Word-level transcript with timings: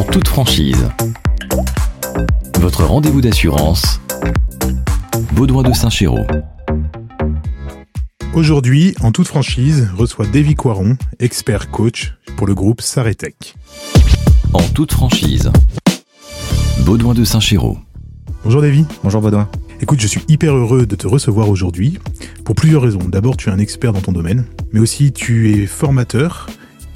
en 0.00 0.04
toute 0.04 0.28
franchise. 0.28 0.88
Votre 2.58 2.84
rendez-vous 2.84 3.20
d'assurance, 3.20 4.00
Baudouin 5.32 5.62
de 5.62 5.74
Saint-Chéraud. 5.74 6.24
Aujourd'hui, 8.32 8.94
en 9.02 9.12
toute 9.12 9.28
franchise, 9.28 9.90
reçoit 9.94 10.24
Davy 10.24 10.54
Coiron, 10.54 10.96
expert 11.18 11.70
coach 11.70 12.14
pour 12.38 12.46
le 12.46 12.54
groupe 12.54 12.80
Saretech. 12.80 13.56
En 14.54 14.62
toute 14.62 14.92
franchise, 14.92 15.52
Baudouin 16.86 17.12
de 17.12 17.24
Saint-Chéraud. 17.24 17.76
Bonjour 18.42 18.62
Davy. 18.62 18.86
Bonjour 19.04 19.20
Baudouin. 19.20 19.50
Écoute, 19.82 20.00
je 20.00 20.06
suis 20.06 20.22
hyper 20.28 20.56
heureux 20.56 20.86
de 20.86 20.96
te 20.96 21.06
recevoir 21.06 21.50
aujourd'hui 21.50 21.98
pour 22.46 22.54
plusieurs 22.54 22.80
raisons. 22.80 23.06
D'abord, 23.06 23.36
tu 23.36 23.50
es 23.50 23.52
un 23.52 23.58
expert 23.58 23.92
dans 23.92 24.00
ton 24.00 24.12
domaine, 24.12 24.46
mais 24.72 24.80
aussi 24.80 25.12
tu 25.12 25.52
es 25.52 25.66
formateur. 25.66 26.46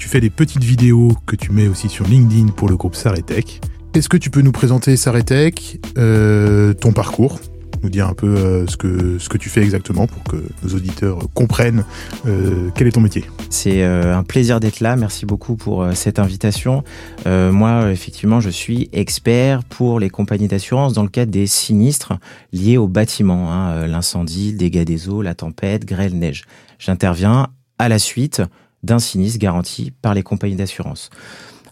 Tu 0.04 0.10
fais 0.10 0.20
des 0.20 0.28
petites 0.28 0.62
vidéos 0.62 1.16
que 1.24 1.34
tu 1.34 1.50
mets 1.50 1.66
aussi 1.66 1.88
sur 1.88 2.06
LinkedIn 2.06 2.48
pour 2.48 2.68
le 2.68 2.76
groupe 2.76 2.94
Saretech. 2.94 3.62
Est-ce 3.94 4.10
que 4.10 4.18
tu 4.18 4.28
peux 4.28 4.42
nous 4.42 4.52
présenter 4.52 4.98
Saretech, 4.98 5.80
euh, 5.96 6.74
ton 6.74 6.92
parcours, 6.92 7.40
nous 7.82 7.88
dire 7.88 8.06
un 8.06 8.12
peu 8.12 8.26
euh, 8.26 8.66
ce, 8.66 8.76
que, 8.76 9.18
ce 9.18 9.30
que 9.30 9.38
tu 9.38 9.48
fais 9.48 9.62
exactement 9.62 10.06
pour 10.06 10.22
que 10.24 10.44
nos 10.62 10.74
auditeurs 10.74 11.20
comprennent 11.32 11.86
euh, 12.26 12.68
quel 12.74 12.86
est 12.86 12.90
ton 12.90 13.00
métier? 13.00 13.24
C'est 13.48 13.82
un 13.82 14.22
plaisir 14.24 14.60
d'être 14.60 14.80
là. 14.80 14.94
Merci 14.94 15.24
beaucoup 15.24 15.56
pour 15.56 15.88
cette 15.94 16.18
invitation. 16.18 16.84
moi, 17.24 17.90
effectivement, 17.90 18.40
je 18.40 18.50
suis 18.50 18.90
expert 18.92 19.64
pour 19.64 20.00
les 20.00 20.10
compagnies 20.10 20.48
d'assurance 20.48 20.92
dans 20.92 21.02
le 21.02 21.08
cadre 21.08 21.32
des 21.32 21.46
sinistres 21.46 22.12
liés 22.52 22.76
au 22.76 22.88
bâtiment, 22.88 23.50
hein, 23.50 23.86
l'incendie, 23.86 24.52
le 24.52 24.58
dégât 24.58 24.84
des 24.84 25.08
eaux, 25.08 25.22
la 25.22 25.34
tempête, 25.34 25.86
grêle, 25.86 26.14
neige. 26.18 26.44
J'interviens 26.78 27.46
à 27.78 27.88
la 27.88 27.98
suite 27.98 28.42
d'un 28.84 28.98
sinistre 28.98 29.38
garanti 29.38 29.92
par 30.02 30.14
les 30.14 30.22
compagnies 30.22 30.56
d'assurance. 30.56 31.10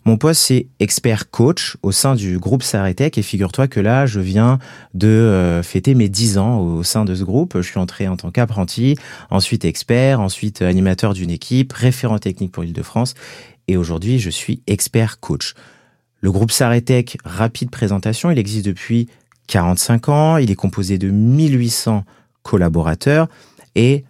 Mon 0.05 0.17
poste, 0.17 0.43
c'est 0.43 0.67
expert 0.81 1.31
coach 1.31 1.77
au 1.83 1.93
sein 1.93 2.17
du 2.17 2.39
groupe 2.39 2.65
Saretech. 2.65 3.19
Et 3.19 3.23
figure-toi 3.23 3.69
que 3.69 3.79
là, 3.79 4.05
je 4.05 4.19
viens 4.19 4.59
de 4.95 5.07
euh, 5.07 5.63
fêter 5.63 5.95
mes 5.95 6.09
10 6.09 6.39
ans 6.39 6.59
au 6.59 6.83
sein 6.83 7.05
de 7.05 7.15
ce 7.15 7.23
groupe. 7.23 7.57
Je 7.57 7.69
suis 7.69 7.79
entré 7.79 8.09
en 8.09 8.17
tant 8.17 8.33
qu'apprenti, 8.33 8.97
ensuite 9.31 9.65
expert, 9.65 10.21
ensuite 10.21 10.61
animateur 10.61 11.15
d'une 11.15 11.31
équipe, 11.31 11.73
référent 11.73 12.19
technique 12.19 12.51
pour 12.51 12.65
l'Île-de-France. 12.65 13.15
Et 13.69 13.77
aujourd'hui, 13.77 14.19
je 14.19 14.31
suis 14.31 14.63
expert 14.67 15.21
coach. 15.21 15.55
Le 16.21 16.33
groupe 16.33 16.51
Saretech, 16.51 17.17
rapide 17.25 17.71
présentation, 17.71 18.33
il 18.33 18.39
existe 18.39 18.67
depuis 18.67 19.09
45 19.47 20.09
ans. 20.09 20.37
Il 20.37 20.51
est 20.51 20.57
composé 20.57 20.99
de 20.99 21.11
1800 21.11 22.05
collaborateurs. 22.43 23.29
Et 23.77 24.05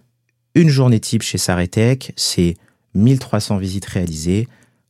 une 0.55 0.69
journée 0.69 0.99
type 0.99 1.21
chez 1.21 1.37
Saretech, 1.37 2.13
c'est 2.15 2.55
1300 2.95 3.57
visites 3.57 3.85
réalisées, 3.85 4.47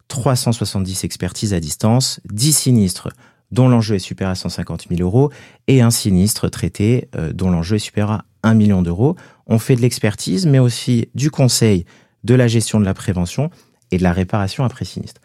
370 0.08 1.04
expertises 1.04 1.54
à 1.54 1.60
distance, 1.60 2.20
10 2.32 2.54
sinistres 2.54 3.10
dont 3.52 3.70
l'enjeu 3.70 3.96
est 3.96 4.00
supérieur 4.00 4.32
à 4.32 4.36
150 4.36 4.88
000 4.90 5.02
euros 5.02 5.32
et 5.68 5.82
un 5.82 5.92
sinistre 5.92 6.50
traité 6.50 7.10
euh, 7.16 7.32
dont 7.34 7.52
l'enjeu 7.52 7.76
est 7.76 7.80
supérieur 7.80 8.12
à 8.12 8.26
1 8.44 8.56
million 8.56 8.82
d'euros. 8.82 9.16
On 9.48 9.60
fait 9.60 9.76
de 9.76 9.82
l'expertise, 9.82 10.46
mais 10.46 10.60
aussi 10.60 11.08
du 11.14 11.30
conseil, 11.30 11.86
de 12.24 12.36
la 12.36 12.48
gestion 12.48 12.80
de 12.80 12.86
la 12.86 12.94
prévention 12.94 13.50
et 13.92 13.98
de 13.98 14.04
la 14.04 14.12
réparation 14.12 14.64
après 14.64 14.86
sinistre. 14.86 15.22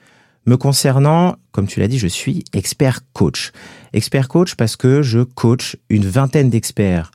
Me 0.46 0.56
concernant, 0.56 1.36
comme 1.52 1.66
tu 1.66 1.80
l'as 1.80 1.88
dit, 1.88 1.98
je 1.98 2.06
suis 2.06 2.44
expert 2.52 3.00
coach. 3.12 3.52
Expert 3.92 4.28
coach 4.28 4.54
parce 4.54 4.76
que 4.76 5.02
je 5.02 5.20
coach 5.20 5.76
une 5.88 6.06
vingtaine 6.06 6.50
d'experts 6.50 7.10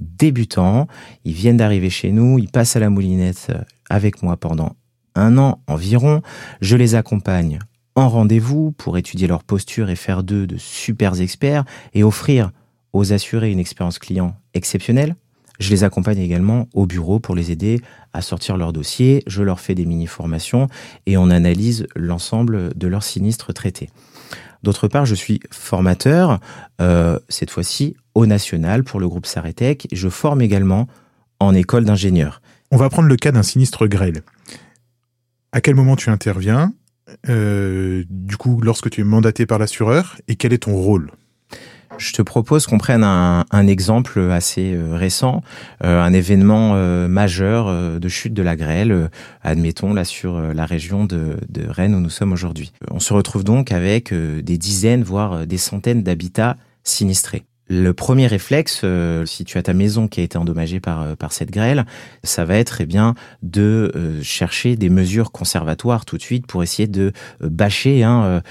débutants. 0.00 0.86
Ils 1.24 1.34
viennent 1.34 1.56
d'arriver 1.56 1.90
chez 1.90 2.12
nous, 2.12 2.38
ils 2.38 2.48
passent 2.48 2.76
à 2.76 2.80
la 2.80 2.90
moulinette 2.90 3.48
euh, 3.50 3.58
avec 3.90 4.22
moi 4.22 4.36
pendant 4.36 4.76
un 5.18 5.38
an 5.38 5.60
environ. 5.66 6.22
Je 6.60 6.76
les 6.76 6.94
accompagne 6.94 7.58
en 7.94 8.08
rendez-vous 8.08 8.72
pour 8.72 8.96
étudier 8.96 9.26
leur 9.26 9.42
posture 9.42 9.90
et 9.90 9.96
faire 9.96 10.22
d'eux 10.22 10.46
de 10.46 10.56
super 10.56 11.20
experts 11.20 11.64
et 11.94 12.04
offrir 12.04 12.52
aux 12.92 13.12
assurés 13.12 13.50
une 13.50 13.58
expérience 13.58 13.98
client 13.98 14.36
exceptionnelle. 14.54 15.16
Je 15.58 15.70
les 15.70 15.82
accompagne 15.82 16.18
également 16.18 16.68
au 16.72 16.86
bureau 16.86 17.18
pour 17.18 17.34
les 17.34 17.50
aider 17.50 17.80
à 18.12 18.22
sortir 18.22 18.56
leur 18.56 18.72
dossier. 18.72 19.24
Je 19.26 19.42
leur 19.42 19.58
fais 19.58 19.74
des 19.74 19.86
mini-formations 19.86 20.68
et 21.06 21.16
on 21.16 21.30
analyse 21.30 21.86
l'ensemble 21.96 22.72
de 22.76 22.86
leurs 22.86 23.02
sinistres 23.02 23.52
traités. 23.52 23.90
D'autre 24.62 24.88
part, 24.88 25.06
je 25.06 25.14
suis 25.14 25.40
formateur, 25.50 26.40
euh, 26.80 27.18
cette 27.28 27.50
fois-ci 27.50 27.96
au 28.14 28.26
national 28.26 28.84
pour 28.84 29.00
le 29.00 29.08
groupe 29.08 29.26
Saretech. 29.26 29.88
Je 29.92 30.08
forme 30.08 30.42
également 30.42 30.86
en 31.40 31.54
école 31.54 31.84
d'ingénieur. 31.84 32.40
On 32.70 32.76
va 32.76 32.88
prendre 32.88 33.08
le 33.08 33.16
cas 33.16 33.32
d'un 33.32 33.42
sinistre 33.42 33.86
grêle 33.86 34.22
à 35.52 35.60
quel 35.60 35.74
moment 35.74 35.96
tu 35.96 36.10
interviens, 36.10 36.72
euh, 37.28 38.04
du 38.10 38.36
coup, 38.36 38.60
lorsque 38.60 38.90
tu 38.90 39.00
es 39.00 39.04
mandaté 39.04 39.46
par 39.46 39.58
l'assureur, 39.58 40.16
et 40.28 40.36
quel 40.36 40.52
est 40.52 40.64
ton 40.64 40.74
rôle? 40.74 41.10
Je 41.96 42.12
te 42.12 42.22
propose 42.22 42.66
qu'on 42.66 42.78
prenne 42.78 43.02
un, 43.02 43.66
exemple 43.66 44.20
assez 44.30 44.72
euh, 44.74 44.94
récent, 44.94 45.42
euh, 45.82 46.00
un 46.00 46.12
événement 46.12 46.74
majeur 47.08 47.98
de 47.98 48.08
chute 48.08 48.34
de 48.34 48.42
la 48.42 48.56
grêle, 48.56 49.10
admettons 49.42 49.94
là 49.94 50.04
sur 50.04 50.40
la 50.40 50.66
région 50.66 51.06
de, 51.06 51.38
de 51.48 51.66
Rennes 51.66 51.94
où 51.94 52.00
nous 52.00 52.10
sommes 52.10 52.32
aujourd'hui. 52.32 52.72
On 52.90 53.00
se 53.00 53.12
retrouve 53.12 53.42
donc 53.42 53.72
avec 53.72 54.12
des 54.14 54.58
dizaines, 54.58 55.02
voire 55.02 55.46
des 55.46 55.58
centaines 55.58 56.02
d'habitats 56.02 56.56
sinistrés. 56.84 57.47
Le 57.70 57.92
premier 57.92 58.26
réflexe, 58.26 58.80
euh, 58.84 59.26
si 59.26 59.44
tu 59.44 59.58
as 59.58 59.62
ta 59.62 59.74
maison 59.74 60.08
qui 60.08 60.20
a 60.20 60.22
été 60.22 60.38
endommagée 60.38 60.80
par, 60.80 61.02
euh, 61.02 61.14
par 61.16 61.34
cette 61.34 61.50
grêle, 61.50 61.84
ça 62.24 62.46
va 62.46 62.56
être 62.56 62.80
eh 62.80 62.86
bien 62.86 63.14
de 63.42 63.92
euh, 63.94 64.22
chercher 64.22 64.74
des 64.76 64.88
mesures 64.88 65.30
conservatoires 65.32 66.06
tout 66.06 66.16
de 66.16 66.22
suite 66.22 66.46
pour 66.46 66.62
essayer 66.62 66.88
de 66.88 67.12
bâcher 67.40 68.02
hein, 68.02 68.42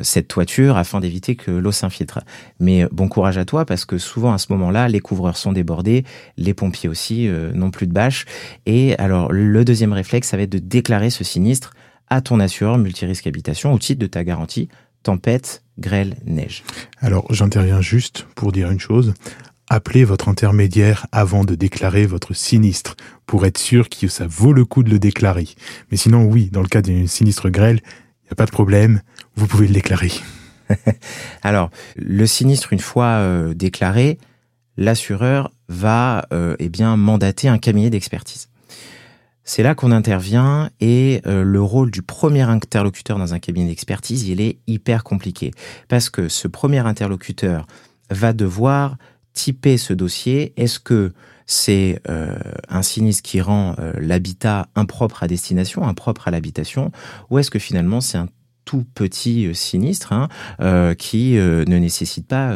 cette 0.00 0.28
toiture 0.28 0.76
afin 0.76 1.00
d'éviter 1.00 1.36
que 1.36 1.50
l'eau 1.50 1.72
s'infiltre. 1.72 2.20
Mais 2.58 2.86
bon 2.90 3.08
courage 3.08 3.36
à 3.38 3.44
toi 3.44 3.66
parce 3.66 3.84
que 3.84 3.98
souvent 3.98 4.32
à 4.32 4.38
ce 4.38 4.46
moment-là, 4.52 4.88
les 4.88 5.00
couvreurs 5.00 5.36
sont 5.36 5.52
débordés, 5.52 6.04
les 6.36 6.54
pompiers 6.54 6.88
aussi 6.88 7.28
n'ont 7.54 7.70
plus 7.70 7.86
de 7.86 7.92
bâche. 7.92 8.24
Et 8.64 8.96
alors 8.98 9.32
le 9.32 9.64
deuxième 9.64 9.92
réflexe, 9.92 10.28
ça 10.28 10.36
va 10.36 10.44
être 10.44 10.52
de 10.52 10.58
déclarer 10.58 11.10
ce 11.10 11.24
sinistre 11.24 11.72
à 12.08 12.20
ton 12.20 12.40
assureur 12.40 12.78
multirisque 12.78 13.26
habitation 13.26 13.72
au 13.72 13.78
titre 13.78 14.00
de 14.00 14.06
ta 14.06 14.24
garantie 14.24 14.68
tempête, 15.02 15.62
grêle, 15.78 16.16
neige. 16.24 16.64
Alors 17.00 17.32
j'interviens 17.32 17.80
juste 17.80 18.26
pour 18.34 18.52
dire 18.52 18.70
une 18.70 18.80
chose. 18.80 19.14
Appelez 19.68 20.04
votre 20.04 20.28
intermédiaire 20.28 21.06
avant 21.10 21.44
de 21.44 21.56
déclarer 21.56 22.06
votre 22.06 22.34
sinistre 22.34 22.94
pour 23.26 23.46
être 23.46 23.58
sûr 23.58 23.88
que 23.88 24.06
ça 24.06 24.26
vaut 24.28 24.52
le 24.52 24.64
coup 24.64 24.84
de 24.84 24.90
le 24.90 25.00
déclarer. 25.00 25.48
Mais 25.90 25.96
sinon, 25.96 26.24
oui, 26.24 26.50
dans 26.52 26.62
le 26.62 26.68
cas 26.68 26.82
d'une 26.82 27.08
sinistre 27.08 27.50
grêle, 27.50 27.80
il 27.82 28.26
n'y 28.26 28.32
a 28.32 28.36
pas 28.36 28.46
de 28.46 28.52
problème, 28.52 29.00
vous 29.34 29.48
pouvez 29.48 29.66
le 29.66 29.74
déclarer. 29.74 30.12
Alors, 31.42 31.70
le 31.96 32.26
sinistre, 32.26 32.72
une 32.72 32.78
fois 32.78 33.06
euh, 33.06 33.54
déclaré, 33.54 34.18
l'assureur 34.76 35.50
va 35.68 36.26
euh, 36.32 36.54
eh 36.60 36.68
bien 36.68 36.96
mandater 36.96 37.48
un 37.48 37.58
cabinet 37.58 37.90
d'expertise. 37.90 38.48
C'est 39.48 39.62
là 39.62 39.76
qu'on 39.76 39.92
intervient 39.92 40.70
et 40.80 41.22
euh, 41.24 41.44
le 41.44 41.62
rôle 41.62 41.92
du 41.92 42.02
premier 42.02 42.42
interlocuteur 42.42 43.16
dans 43.16 43.32
un 43.32 43.38
cabinet 43.38 43.68
d'expertise, 43.68 44.28
il 44.28 44.40
est 44.40 44.58
hyper 44.66 45.04
compliqué 45.04 45.52
parce 45.86 46.10
que 46.10 46.28
ce 46.28 46.48
premier 46.48 46.80
interlocuteur 46.80 47.64
va 48.10 48.32
devoir 48.32 48.96
typer 49.34 49.78
ce 49.78 49.92
dossier. 49.92 50.52
Est-ce 50.56 50.80
que 50.80 51.12
c'est 51.46 52.00
euh, 52.08 52.36
un 52.68 52.82
sinistre 52.82 53.22
qui 53.22 53.40
rend 53.40 53.76
euh, 53.78 53.92
l'habitat 54.00 54.66
impropre 54.74 55.22
à 55.22 55.28
destination, 55.28 55.86
impropre 55.86 56.26
à 56.26 56.32
l'habitation, 56.32 56.90
ou 57.30 57.38
est-ce 57.38 57.52
que 57.52 57.60
finalement 57.60 58.00
c'est 58.00 58.18
un 58.18 58.28
tout 58.66 58.84
petit 58.94 59.48
sinistre 59.54 60.12
hein, 60.12 60.28
qui 60.98 61.34
ne 61.36 61.64
nécessite 61.78 62.26
pas 62.26 62.54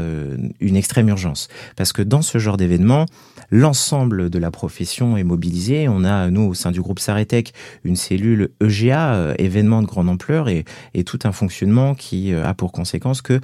une 0.61 0.77
extrême 0.77 1.09
urgence 1.09 1.49
Parce 1.77 1.95
que 1.95 2.03
dans 2.03 2.21
ce 2.21 2.37
genre 2.39 2.59
d'événement, 2.59 3.07
l'ensemble 3.51 4.31
de 4.31 4.39
la 4.39 4.51
profession 4.51 5.17
est 5.17 5.25
mobilisée. 5.25 5.89
On 5.89 6.05
a, 6.05 6.31
nous, 6.31 6.43
au 6.43 6.55
sein 6.55 6.71
du 6.71 6.81
groupe 6.81 6.99
Saretech, 6.99 7.53
une 7.85 7.97
cellule 7.97 8.51
EGA, 8.61 9.15
euh, 9.15 9.35
événement 9.39 9.83
de 9.83 9.87
grande 9.87 10.09
ampleur, 10.09 10.49
et, 10.49 10.65
tout 11.05 11.19
un 11.25 11.33
fonctionnement 11.33 11.95
qui 11.95 12.33
euh, 12.33 12.45
a 12.45 12.55
pour 12.55 12.73
conséquence 12.73 13.23
que 13.23 13.41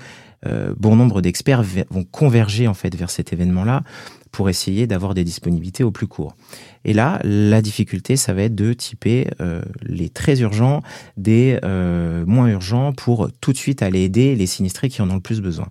euh, 0.46 0.74
bon 0.78 0.94
nombre 0.94 1.22
d'experts 1.22 1.62
vont 1.90 2.04
converger 2.04 2.68
en 2.68 2.74
fait 2.74 2.94
vers 2.94 3.10
cet 3.10 3.32
événement-là 3.32 3.82
pour 4.36 4.50
essayer 4.50 4.86
d'avoir 4.86 5.14
des 5.14 5.24
disponibilités 5.24 5.82
au 5.82 5.90
plus 5.90 6.06
court. 6.06 6.36
Et 6.84 6.92
là, 6.92 7.18
la 7.24 7.62
difficulté, 7.62 8.16
ça 8.16 8.34
va 8.34 8.42
être 8.42 8.54
de 8.54 8.74
typer 8.74 9.30
les 9.80 10.10
très 10.10 10.42
urgents 10.42 10.82
des 11.16 11.58
moins 12.26 12.48
urgents 12.48 12.92
pour 12.92 13.30
tout 13.40 13.54
de 13.54 13.56
suite 13.56 13.80
aller 13.80 14.02
aider 14.02 14.36
les 14.36 14.44
sinistrés 14.44 14.90
qui 14.90 15.00
en 15.00 15.08
ont 15.08 15.14
le 15.14 15.20
plus 15.20 15.40
besoin. 15.40 15.68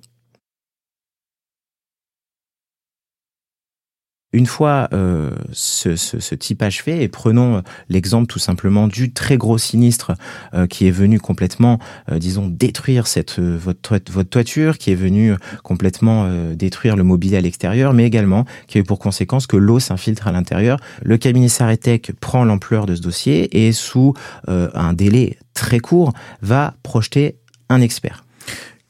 Une 4.35 4.47
fois 4.47 4.89
euh, 4.91 5.31
ce, 5.53 5.95
ce, 5.95 6.35
typage 6.35 6.83
fait, 6.83 7.01
et 7.01 7.07
prenons 7.07 7.55
euh, 7.55 7.61
l'exemple 7.87 8.27
tout 8.27 8.37
simplement 8.37 8.89
du 8.89 9.13
très 9.13 9.37
gros 9.37 9.57
sinistre 9.57 10.11
euh, 10.53 10.67
qui 10.67 10.89
est 10.89 10.91
venu 10.91 11.21
complètement, 11.21 11.79
disons, 12.11 12.49
détruire 12.49 13.07
cette 13.07 13.39
votre, 13.39 13.97
votre 14.11 14.29
toiture, 14.29 14.77
qui 14.77 14.91
est 14.91 14.95
venu 14.95 15.35
complètement 15.63 16.29
détruire 16.53 16.97
le 16.97 17.03
mobilier 17.03 17.37
à 17.37 17.41
l'extérieur, 17.41 17.93
mais 17.93 18.03
également 18.03 18.43
qui 18.67 18.77
a 18.77 18.81
eu 18.81 18.83
pour 18.83 18.99
conséquence 18.99 19.47
que 19.47 19.55
l'eau 19.55 19.79
s'infiltre 19.79 20.27
à 20.27 20.33
l'intérieur. 20.33 20.79
Le 21.01 21.17
cabinet 21.17 21.47
Saretec 21.47 22.11
prend 22.19 22.43
l'ampleur 22.43 22.87
de 22.87 22.95
ce 22.95 23.01
dossier 23.01 23.65
et 23.65 23.71
sous 23.71 24.13
un 24.47 24.91
délai 24.91 25.37
très 25.53 25.79
court 25.79 26.11
va 26.41 26.73
projeter 26.83 27.37
un 27.69 27.79
expert. 27.79 28.25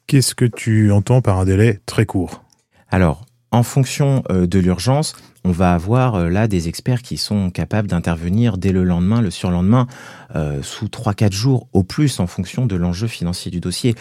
Qu'est-ce 0.08 0.34
que 0.34 0.46
tu 0.46 0.92
entends 0.92 1.22
par 1.22 1.38
un 1.38 1.46
délai 1.46 1.82
très 1.86 2.08
court? 2.08 2.44
Alors, 2.90 3.26
en 3.52 3.64
fonction 3.64 4.24
de 4.30 4.60
l'urgence, 4.60 5.16
on 5.46 5.52
va 5.52 5.74
avoir 5.74 6.16
euh, 6.16 6.30
là 6.30 6.48
des 6.48 6.68
experts 6.68 7.02
qui 7.02 7.18
sont 7.18 7.52
capables 7.52 7.88
d'intervenir 7.88 8.58
dès 8.58 8.72
le 8.72 8.84
lendemain, 8.84 9.22
le 9.22 9.30
surlendemain, 9.30 9.88
euh, 10.36 10.62
sous 10.64 10.88
3-4 10.88 11.32
jours 11.32 11.68
au 11.72 11.84
plus 11.84 12.20
en 12.20 12.28
fonction 12.28 12.66
de 12.66 12.76
l'enjeu 12.76 13.08
financier 13.08 13.52
du 13.52 13.60
dossier. 13.60 13.96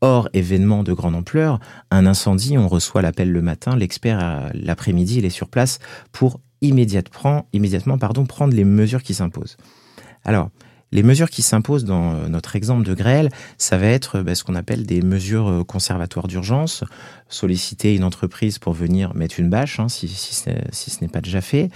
Hors 0.00 0.28
événement 0.32 0.84
de 0.84 0.92
grande 0.92 1.16
ampleur, 1.16 1.58
un 1.90 2.06
incendie, 2.06 2.56
on 2.56 2.68
reçoit 2.68 3.02
l'appel 3.02 3.32
le 3.32 3.42
matin, 3.42 3.74
l'expert 3.74 4.48
l'après-midi, 4.54 5.18
il 5.18 5.24
est 5.24 5.30
sur 5.30 5.48
place 5.48 5.80
pour 6.12 6.38
immédiatement, 6.60 7.48
prendre 8.28 8.54
les 8.54 8.64
mesures 8.64 9.02
qui 9.02 9.12
s'imposent. 9.12 9.56
Alors, 10.24 10.50
les 10.90 11.02
mesures 11.02 11.28
qui 11.28 11.42
s'imposent 11.42 11.84
dans 11.84 12.14
euh, 12.14 12.28
notre 12.28 12.56
exemple 12.56 12.86
de 12.86 12.94
grêle, 12.94 13.28
ça 13.58 13.76
va 13.76 13.86
être 13.86 14.20
bah, 14.20 14.34
ce 14.34 14.42
qu'on 14.42 14.54
appelle 14.54 14.86
des 14.86 15.02
mesures 15.02 15.48
euh, 15.48 15.64
conservatoires 15.64 16.28
d'urgence, 16.28 16.82
solliciter 17.28 17.94
une 17.94 18.04
entreprise 18.04 18.58
pour 18.58 18.72
venir 18.72 19.14
mettre 19.14 19.38
une 19.38 19.50
bâche, 19.50 19.80
hein, 19.80 19.88
si, 19.88 20.08
si, 20.08 20.34
ce 20.34 21.00
n'est 21.00 21.08
pas 21.08 21.20
déjà 21.20 21.40
fait. 21.40 21.70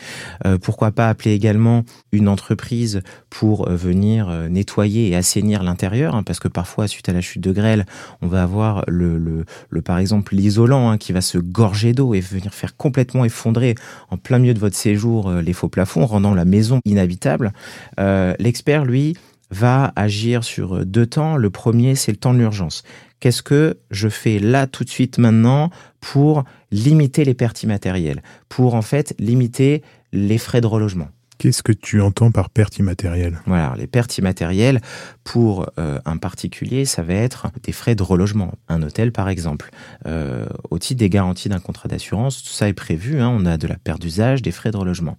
Euh, 0.46 0.58
pourquoi 0.58 0.90
pas 0.90 1.08
appeler 1.08 1.32
également 1.32 1.84
une 2.12 2.28
entreprise 2.28 3.02
pour 3.31 3.69
venir 3.69 4.28
nettoyer 4.49 5.10
et 5.10 5.16
assainir 5.16 5.62
l'intérieur, 5.62 6.14
hein, 6.14 6.22
parce 6.22 6.40
que 6.40 6.49
parfois, 6.49 6.88
suite 6.88 7.08
à 7.08 7.12
la 7.12 7.20
chute 7.20 7.43
de 7.43 7.52
grêle, 7.52 7.87
on 8.20 8.26
va 8.26 8.43
avoir 8.43 8.84
le, 8.88 9.19
le 9.19 9.82
par 9.82 9.99
exemple 9.99 10.34
l'isolant 10.34 10.90
hein, 10.90 10.99
qui 10.99 11.12
va 11.12 11.20
se 11.20 11.38
gorger 11.38 11.93
d'eau 11.93 12.14
et 12.14 12.20
venir 12.20 12.54
faire 12.54 12.76
complètement 12.76 13.25
effondrer 13.25 13.75
en 14.10 14.16
plein 14.16 14.38
milieu 14.38 14.54
de 14.54 14.58
votre 14.58 14.76
séjour 14.76 15.31
les 15.31 15.52
faux 15.52 15.69
plafonds, 15.69 16.06
rendant 16.06 16.34
la 16.34 16.44
maison 16.44 16.81
inhabitable. 16.84 17.52
L'expert, 17.99 18.84
lui, 18.84 19.14
va 19.50 19.93
agir 19.96 20.44
sur 20.44 20.84
deux 20.87 21.06
temps. 21.06 21.37
Le 21.37 21.50
premier, 21.50 21.94
c'est 21.94 22.12
le 22.12 22.16
temps 22.16 22.32
de 22.32 22.38
l'urgence. 22.38 22.82
Qu'est-ce 23.22 23.44
que 23.44 23.78
je 23.92 24.08
fais 24.08 24.40
là 24.40 24.66
tout 24.66 24.82
de 24.82 24.88
suite 24.88 25.16
maintenant 25.16 25.70
pour 26.00 26.42
limiter 26.72 27.24
les 27.24 27.34
pertes 27.34 27.62
immatérielles, 27.62 28.20
pour 28.48 28.74
en 28.74 28.82
fait 28.82 29.14
limiter 29.20 29.84
les 30.12 30.38
frais 30.38 30.60
de 30.60 30.66
relogement? 30.66 31.06
Qu'est-ce 31.38 31.62
que 31.62 31.70
tu 31.70 32.00
entends 32.00 32.32
par 32.32 32.50
pertes 32.50 32.78
immatérielles? 32.78 33.40
Voilà, 33.46 33.74
les 33.78 33.86
pertes 33.86 34.19
immatérielles, 34.19 34.80
pour 35.22 35.70
euh, 35.78 36.00
un 36.04 36.16
particulier, 36.16 36.84
ça 36.84 37.02
va 37.02 37.14
être 37.14 37.46
des 37.62 37.70
frais 37.70 37.94
de 37.94 38.02
relogement. 38.02 38.54
Un 38.69 38.82
hôtel, 38.82 39.12
par 39.12 39.28
exemple. 39.28 39.70
Euh, 40.04 40.46
au 40.70 40.80
titre 40.80 40.98
des 40.98 41.08
garanties 41.08 41.48
d'un 41.48 41.60
contrat 41.60 41.88
d'assurance, 41.88 42.42
tout 42.42 42.50
ça 42.50 42.68
est 42.68 42.72
prévu. 42.72 43.20
Hein, 43.20 43.28
on 43.32 43.46
a 43.46 43.56
de 43.56 43.68
la 43.68 43.76
perte 43.76 44.00
d'usage, 44.00 44.42
des 44.42 44.50
frais 44.50 44.72
de 44.72 44.78
relogement 44.78 45.16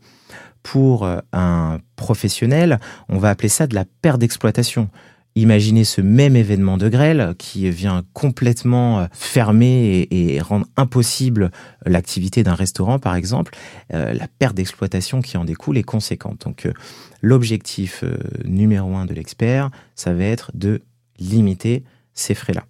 pour 0.64 1.06
euh, 1.06 1.20
un 1.34 1.80
professionnel, 1.98 2.80
on 3.10 3.18
va 3.18 3.30
appeler 3.30 3.50
ça 3.50 3.68
de 3.68 3.76
la 3.76 3.86
perte 4.02 4.20
d'exploitation. 4.20 4.90
Imaginez 5.36 5.84
ce 5.84 6.02
même 6.02 6.36
événement 6.36 6.78
de 6.78 6.90
grêle 6.90 7.34
qui 7.38 7.70
vient 7.70 8.04
complètement 8.14 9.00
euh, 9.00 9.06
fermer 9.12 10.08
et, 10.12 10.40
rendre 10.42 10.68
impossible 10.78 11.52
l'activité 11.86 12.44
d'un 12.44 12.54
restaurant, 12.54 13.00
par 13.00 13.16
exemple. 13.16 13.56
Euh, 13.94 14.14
la 14.14 14.28
perte 14.28 14.56
d'exploitation 14.56 15.22
qui 15.22 15.38
en 15.38 15.46
découle 15.46 15.78
est 15.78 15.84
conséquente. 15.84 16.42
Donc, 16.46 16.70
l'objectif 17.22 18.04
numéro 18.46 18.96
un 18.96 19.06
de 19.06 19.14
l'expert, 19.14 19.70
ça 19.96 20.14
va 20.14 20.24
être 20.24 20.52
de 20.54 20.82
limiter 21.20 21.84
ces 22.14 22.36
frais-là. 22.36 22.66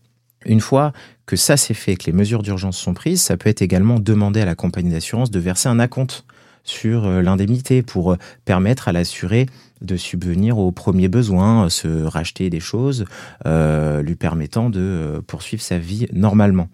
Une 0.46 0.60
fois 0.60 0.94
que 1.26 1.36
ça 1.36 1.58
c'est 1.58 1.74
fait, 1.74 1.96
que 1.96 2.06
les 2.06 2.12
mesures 2.12 2.44
d'urgence 2.44 2.78
sont 2.78 2.94
prises, 2.94 3.22
ça 3.22 3.38
peut 3.38 3.50
être 3.50 3.62
également 3.62 4.00
demander 4.00 4.42
à 4.42 4.46
la 4.46 4.56
compagnie 4.56 4.92
d'assurance 4.92 5.32
de 5.32 5.40
verser 5.40 5.70
un 5.70 5.80
acompte 5.80 6.26
sur 6.64 7.06
euh, 7.06 7.22
l'indemnité 7.22 7.82
pour 7.82 8.14
euh, 8.14 8.18
permettre 8.46 8.88
à 8.88 8.92
l'assuré 8.92 9.48
de 9.82 9.98
subvenir 9.98 10.58
aux 10.58 10.72
premiers 10.72 11.10
besoins, 11.10 11.66
euh, 11.66 11.70
se 11.70 12.04
racheter 12.04 12.50
des 12.50 12.62
choses, 12.62 13.06
lui 13.46 14.16
permettant 14.16 14.70
de 14.70 15.22
poursuivre 15.28 15.62
sa 15.62 15.78
vie 15.78 16.08
normalement. 16.14 16.70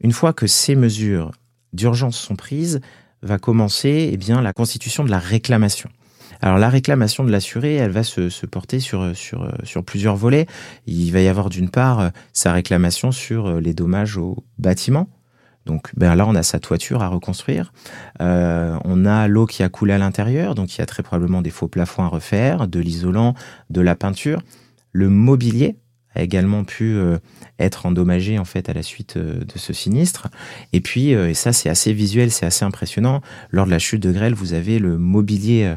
Une 0.00 0.12
fois 0.12 0.32
que 0.32 0.46
ces 0.46 0.74
mesures 0.74 1.32
d'urgence 1.72 2.18
sont 2.18 2.36
prises, 2.36 2.80
va 3.22 3.38
commencer 3.38 4.08
eh 4.12 4.16
bien, 4.16 4.40
la 4.40 4.54
constitution 4.54 5.04
de 5.04 5.10
la 5.10 5.18
réclamation. 5.18 5.90
Alors 6.40 6.56
la 6.56 6.70
réclamation 6.70 7.22
de 7.22 7.30
l'assuré, 7.30 7.74
elle 7.74 7.90
va 7.90 8.02
se, 8.02 8.46
porter 8.46 8.80
sur, 8.80 9.14
sur, 9.14 9.52
sur 9.62 9.84
plusieurs 9.84 10.16
volets. 10.16 10.46
Il 10.86 11.12
va 11.12 11.20
y 11.20 11.28
avoir 11.28 11.50
d'une 11.50 11.68
part 11.68 12.12
sa 12.32 12.54
réclamation 12.54 13.12
sur 13.12 13.60
les 13.60 13.74
dommages 13.74 14.16
au 14.16 14.42
bâtiment, 14.58 15.10
donc 15.70 15.92
ben 15.96 16.16
là, 16.16 16.26
on 16.26 16.34
a 16.34 16.42
sa 16.42 16.58
toiture 16.58 17.00
à 17.00 17.06
reconstruire. 17.06 17.72
Euh, 18.20 18.76
on 18.84 19.06
a 19.06 19.28
l'eau 19.28 19.46
qui 19.46 19.62
a 19.62 19.68
coulé 19.68 19.92
à 19.92 19.98
l'intérieur, 19.98 20.56
donc 20.56 20.74
il 20.74 20.78
y 20.80 20.82
a 20.82 20.86
très 20.86 21.04
probablement 21.04 21.42
des 21.42 21.50
faux 21.50 21.68
plafonds 21.68 22.02
à 22.02 22.08
refaire, 22.08 22.66
de 22.66 22.80
l'isolant, 22.80 23.34
de 23.70 23.80
la 23.80 23.94
peinture. 23.94 24.42
Le 24.90 25.08
mobilier 25.08 25.76
a 26.16 26.22
également 26.22 26.64
pu 26.64 26.96
euh, 26.96 27.18
être 27.60 27.86
endommagé 27.86 28.36
en 28.40 28.44
fait 28.44 28.68
à 28.68 28.72
la 28.72 28.82
suite 28.82 29.16
euh, 29.16 29.44
de 29.44 29.58
ce 29.58 29.72
sinistre. 29.72 30.26
Et 30.72 30.80
puis, 30.80 31.10
et 31.10 31.34
ça 31.34 31.52
c'est 31.52 31.68
assez 31.68 31.92
visuel, 31.92 32.32
c'est 32.32 32.46
assez 32.46 32.64
impressionnant. 32.64 33.20
Lors 33.52 33.66
de 33.66 33.70
la 33.70 33.78
chute 33.78 34.02
de 34.02 34.10
grêle, 34.10 34.34
vous 34.34 34.54
avez 34.54 34.80
le 34.80 34.98
mobilier 34.98 35.72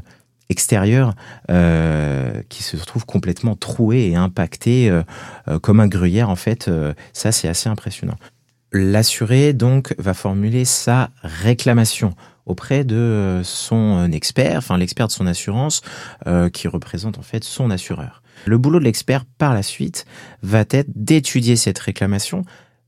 extérieur 0.49 1.13
qui 1.47 2.63
se 2.63 2.77
trouve 2.77 3.05
complètement 3.05 3.55
troué 3.55 4.07
et 4.07 4.15
impacté 4.15 4.91
comme 5.61 5.79
un 5.79 5.87
gruyère 5.87 6.29
en 6.31 6.35
fait. 6.35 6.69
ça 7.13 7.31
c'est 7.31 7.47
assez 7.47 7.69
impressionnant. 7.69 8.17
L'assuré 8.73 9.53
donc 9.53 9.93
va 9.99 10.15
formuler 10.15 10.65
sa 10.65 11.11
réclamation 11.21 12.15
auprès 12.47 12.83
de 12.83 13.41
son 13.43 14.11
expert, 14.11 14.57
enfin 14.57 14.79
l'expert 14.79 15.07
de 15.07 15.11
son 15.11 15.27
assurance, 15.27 15.81
euh, 16.25 16.49
qui 16.49 16.67
représente 16.67 17.19
en 17.19 17.21
fait 17.21 17.43
son 17.43 17.69
assureur. 17.69 18.23
Le 18.45 18.57
boulot 18.57 18.79
de 18.79 18.83
l'expert 18.83 19.25
par 19.25 19.53
la 19.53 19.61
suite 19.61 20.05
va 20.41 20.65
être 20.71 20.89
d'étudier 20.95 21.55
cette 21.55 21.77
réclamation, 21.77 22.43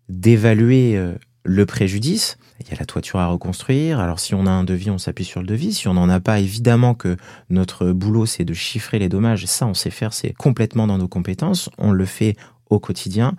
d'évaluer 0.09 0.97
euh, 0.97 1.13
le 1.43 1.67
préjudice. 1.67 2.37
Il 2.59 2.67
y 2.69 2.73
a 2.73 2.79
la 2.79 2.85
toiture 2.85 3.19
à 3.19 3.27
reconstruire. 3.27 3.99
Alors 3.99 4.19
si 4.19 4.33
on 4.33 4.47
a 4.47 4.51
un 4.51 4.63
devis, 4.63 4.89
on 4.89 4.97
s'appuie 4.97 5.23
sur 5.23 5.41
le 5.41 5.47
devis. 5.47 5.73
Si 5.73 5.87
on 5.87 5.93
n'en 5.93 6.09
a 6.09 6.19
pas, 6.19 6.39
évidemment 6.39 6.95
que 6.95 7.15
notre 7.51 7.91
boulot, 7.91 8.25
c'est 8.25 8.43
de 8.43 8.55
chiffrer 8.55 8.97
les 8.97 9.09
dommages. 9.09 9.45
Ça, 9.45 9.67
on 9.67 9.75
sait 9.75 9.91
faire, 9.91 10.13
c'est 10.13 10.33
complètement 10.33 10.87
dans 10.87 10.97
nos 10.97 11.07
compétences. 11.07 11.69
On 11.77 11.91
le 11.91 12.05
fait 12.05 12.35
au 12.71 12.79
quotidien. 12.79 13.35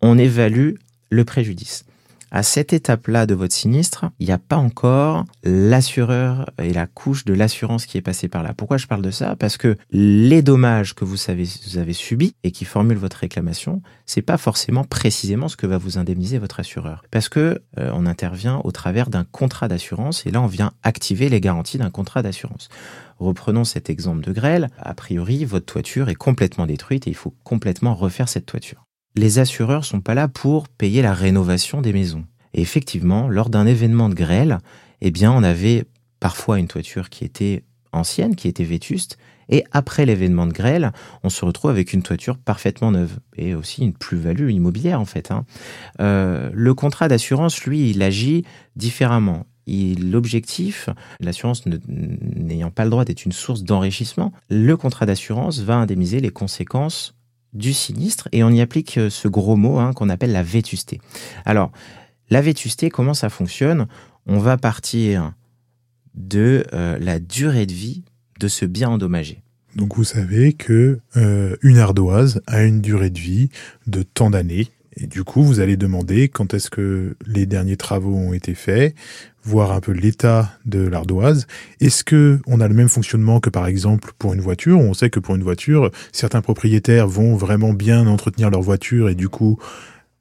On 0.00 0.16
évalue 0.16 0.74
le 1.10 1.24
préjudice. 1.24 1.84
À 2.30 2.42
cette 2.42 2.72
étape-là 2.72 3.26
de 3.26 3.34
votre 3.34 3.54
sinistre, 3.54 4.06
il 4.18 4.26
n'y 4.26 4.32
a 4.32 4.38
pas 4.38 4.56
encore 4.56 5.24
l'assureur 5.44 6.50
et 6.62 6.72
la 6.72 6.86
couche 6.86 7.24
de 7.24 7.32
l'assurance 7.32 7.86
qui 7.86 7.96
est 7.96 8.02
passée 8.02 8.28
par 8.28 8.42
là. 8.42 8.52
Pourquoi 8.54 8.76
je 8.76 8.86
parle 8.86 9.02
de 9.02 9.10
ça? 9.10 9.34
Parce 9.36 9.56
que 9.56 9.76
les 9.90 10.42
dommages 10.42 10.94
que 10.94 11.04
vous, 11.04 11.16
avez 11.30 11.92
subis 11.92 12.34
et 12.44 12.50
qui 12.50 12.64
formulent 12.64 12.98
votre 12.98 13.18
réclamation, 13.18 13.82
c'est 14.04 14.22
pas 14.22 14.36
forcément 14.36 14.84
précisément 14.84 15.48
ce 15.48 15.56
que 15.56 15.66
va 15.66 15.78
vous 15.78 15.96
indemniser 15.96 16.38
votre 16.38 16.60
assureur. 16.60 17.02
Parce 17.10 17.28
que 17.28 17.62
euh, 17.78 17.90
on 17.94 18.04
intervient 18.04 18.60
au 18.64 18.72
travers 18.72 19.08
d'un 19.08 19.24
contrat 19.24 19.68
d'assurance 19.68 20.26
et 20.26 20.30
là 20.30 20.42
on 20.42 20.46
vient 20.46 20.72
activer 20.82 21.28
les 21.28 21.40
garanties 21.40 21.78
d'un 21.78 21.90
contrat 21.90 22.22
d'assurance. 22.22 22.68
Reprenons 23.18 23.64
cet 23.64 23.90
exemple 23.90 24.24
de 24.24 24.32
grêle. 24.32 24.68
A 24.78 24.94
priori, 24.94 25.44
votre 25.44 25.66
toiture 25.66 26.08
est 26.08 26.14
complètement 26.14 26.66
détruite 26.66 27.06
et 27.06 27.10
il 27.10 27.16
faut 27.16 27.34
complètement 27.42 27.94
refaire 27.94 28.28
cette 28.28 28.46
toiture 28.46 28.87
les 29.14 29.38
assureurs 29.38 29.84
sont 29.84 30.00
pas 30.00 30.14
là 30.14 30.28
pour 30.28 30.68
payer 30.68 31.02
la 31.02 31.14
rénovation 31.14 31.80
des 31.80 31.92
maisons. 31.92 32.24
Et 32.54 32.60
effectivement, 32.60 33.28
lors 33.28 33.50
d'un 33.50 33.66
événement 33.66 34.08
de 34.08 34.14
grêle, 34.14 34.58
eh 35.00 35.10
bien, 35.10 35.32
on 35.32 35.42
avait 35.42 35.84
parfois 36.20 36.58
une 36.58 36.68
toiture 36.68 37.10
qui 37.10 37.24
était 37.24 37.64
ancienne, 37.92 38.36
qui 38.36 38.48
était 38.48 38.64
vétuste, 38.64 39.18
et 39.48 39.64
après 39.72 40.04
l'événement 40.04 40.46
de 40.46 40.52
grêle, 40.52 40.92
on 41.22 41.30
se 41.30 41.44
retrouve 41.44 41.70
avec 41.70 41.92
une 41.92 42.02
toiture 42.02 42.36
parfaitement 42.36 42.90
neuve 42.90 43.18
et 43.36 43.54
aussi 43.54 43.82
une 43.82 43.94
plus-value 43.94 44.50
immobilière 44.50 45.00
en 45.00 45.06
fait. 45.06 45.30
Hein. 45.30 45.46
Euh, 46.00 46.50
le 46.52 46.74
contrat 46.74 47.08
d'assurance, 47.08 47.64
lui, 47.64 47.90
il 47.90 48.02
agit 48.02 48.44
différemment. 48.76 49.46
L'objectif, 49.66 50.88
l'assurance 51.20 51.64
n'ayant 51.66 52.70
pas 52.70 52.84
le 52.84 52.90
droit 52.90 53.04
d'être 53.04 53.26
une 53.26 53.32
source 53.32 53.64
d'enrichissement, 53.64 54.32
le 54.48 54.76
contrat 54.78 55.04
d'assurance 55.04 55.60
va 55.60 55.76
indemniser 55.76 56.20
les 56.20 56.30
conséquences 56.30 57.17
du 57.52 57.72
sinistre 57.72 58.28
et 58.32 58.42
on 58.44 58.50
y 58.50 58.60
applique 58.60 58.98
euh, 58.98 59.10
ce 59.10 59.28
gros 59.28 59.56
mot 59.56 59.78
hein, 59.78 59.92
qu'on 59.92 60.08
appelle 60.08 60.32
la 60.32 60.42
vétusté. 60.42 61.00
Alors, 61.44 61.72
la 62.30 62.40
vétusté, 62.40 62.90
comment 62.90 63.14
ça 63.14 63.30
fonctionne? 63.30 63.86
On 64.26 64.38
va 64.38 64.56
partir 64.56 65.32
de 66.14 66.64
euh, 66.72 66.98
la 67.00 67.18
durée 67.18 67.66
de 67.66 67.72
vie 67.72 68.04
de 68.38 68.48
ce 68.48 68.64
bien 68.66 68.90
endommagé. 68.90 69.42
Donc 69.76 69.96
vous 69.96 70.04
savez 70.04 70.52
que 70.52 71.00
euh, 71.16 71.56
une 71.62 71.78
ardoise 71.78 72.40
a 72.46 72.62
une 72.64 72.80
durée 72.80 73.10
de 73.10 73.18
vie 73.18 73.50
de 73.86 74.02
tant 74.02 74.30
d'années 74.30 74.68
et 75.00 75.06
du 75.06 75.22
coup, 75.22 75.42
vous 75.42 75.60
allez 75.60 75.76
demander 75.76 76.28
quand 76.28 76.54
est-ce 76.54 76.70
que 76.70 77.16
les 77.24 77.46
derniers 77.46 77.76
travaux 77.76 78.16
ont 78.16 78.32
été 78.32 78.54
faits, 78.54 78.96
voir 79.44 79.70
un 79.70 79.80
peu 79.80 79.92
l'état 79.92 80.58
de 80.66 80.80
l'ardoise. 80.80 81.46
Est-ce 81.80 82.02
que 82.02 82.40
on 82.48 82.60
a 82.60 82.66
le 82.66 82.74
même 82.74 82.88
fonctionnement 82.88 83.38
que 83.38 83.48
par 83.48 83.68
exemple 83.68 84.10
pour 84.18 84.34
une 84.34 84.40
voiture? 84.40 84.80
On 84.80 84.94
sait 84.94 85.08
que 85.08 85.20
pour 85.20 85.36
une 85.36 85.44
voiture, 85.44 85.92
certains 86.12 86.40
propriétaires 86.40 87.06
vont 87.06 87.36
vraiment 87.36 87.72
bien 87.72 88.08
entretenir 88.08 88.50
leur 88.50 88.60
voiture 88.60 89.08
et 89.08 89.14
du 89.14 89.28
coup 89.28 89.58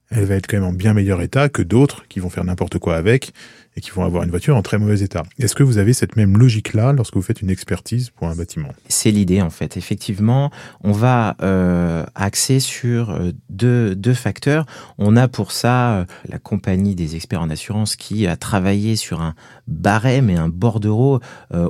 elle 0.09 0.25
va 0.25 0.35
être 0.35 0.47
quand 0.47 0.57
même 0.57 0.65
en 0.65 0.73
bien 0.73 0.93
meilleur 0.93 1.21
état 1.21 1.49
que 1.49 1.61
d'autres 1.61 2.05
qui 2.07 2.19
vont 2.19 2.29
faire 2.29 2.45
n'importe 2.45 2.77
quoi 2.79 2.95
avec 2.95 3.33
et 3.77 3.81
qui 3.81 3.91
vont 3.91 4.03
avoir 4.03 4.23
une 4.23 4.31
voiture 4.31 4.57
en 4.57 4.63
très 4.63 4.79
mauvais 4.79 5.01
état. 5.01 5.21
Est-ce 5.37 5.55
que 5.55 5.61
vous 5.61 5.77
avez 5.77 5.93
cette 5.93 6.15
même 6.15 6.35
logique-là 6.35 6.93
lorsque 6.93 7.13
vous 7.13 7.21
faites 7.21 7.43
une 7.43 7.51
expertise 7.51 8.09
pour 8.09 8.27
un 8.27 8.35
bâtiment? 8.35 8.69
C'est 8.89 9.11
l'idée 9.11 9.41
en 9.41 9.51
fait. 9.51 9.77
Effectivement, 9.77 10.51
on 10.83 10.91
va 10.91 11.37
euh, 11.43 12.03
axer 12.15 12.59
sur 12.59 13.11
euh, 13.11 13.31
deux, 13.49 14.13
facteurs. 14.15 14.65
On 14.97 15.15
a 15.15 15.27
pour 15.27 15.51
ça 15.51 15.91
euh, 15.91 16.05
la 16.27 16.39
compagnie 16.39 16.95
des 16.95 17.15
experts 17.15 17.41
en 17.41 17.51
assurance 17.51 17.95
qui 17.95 18.25
a 18.25 18.35
travaillé 18.35 18.95
sur 18.95 19.21
un 19.21 19.35
barème 19.67 20.31
et 20.31 20.37
un 20.37 20.49
bordereau 20.49 21.19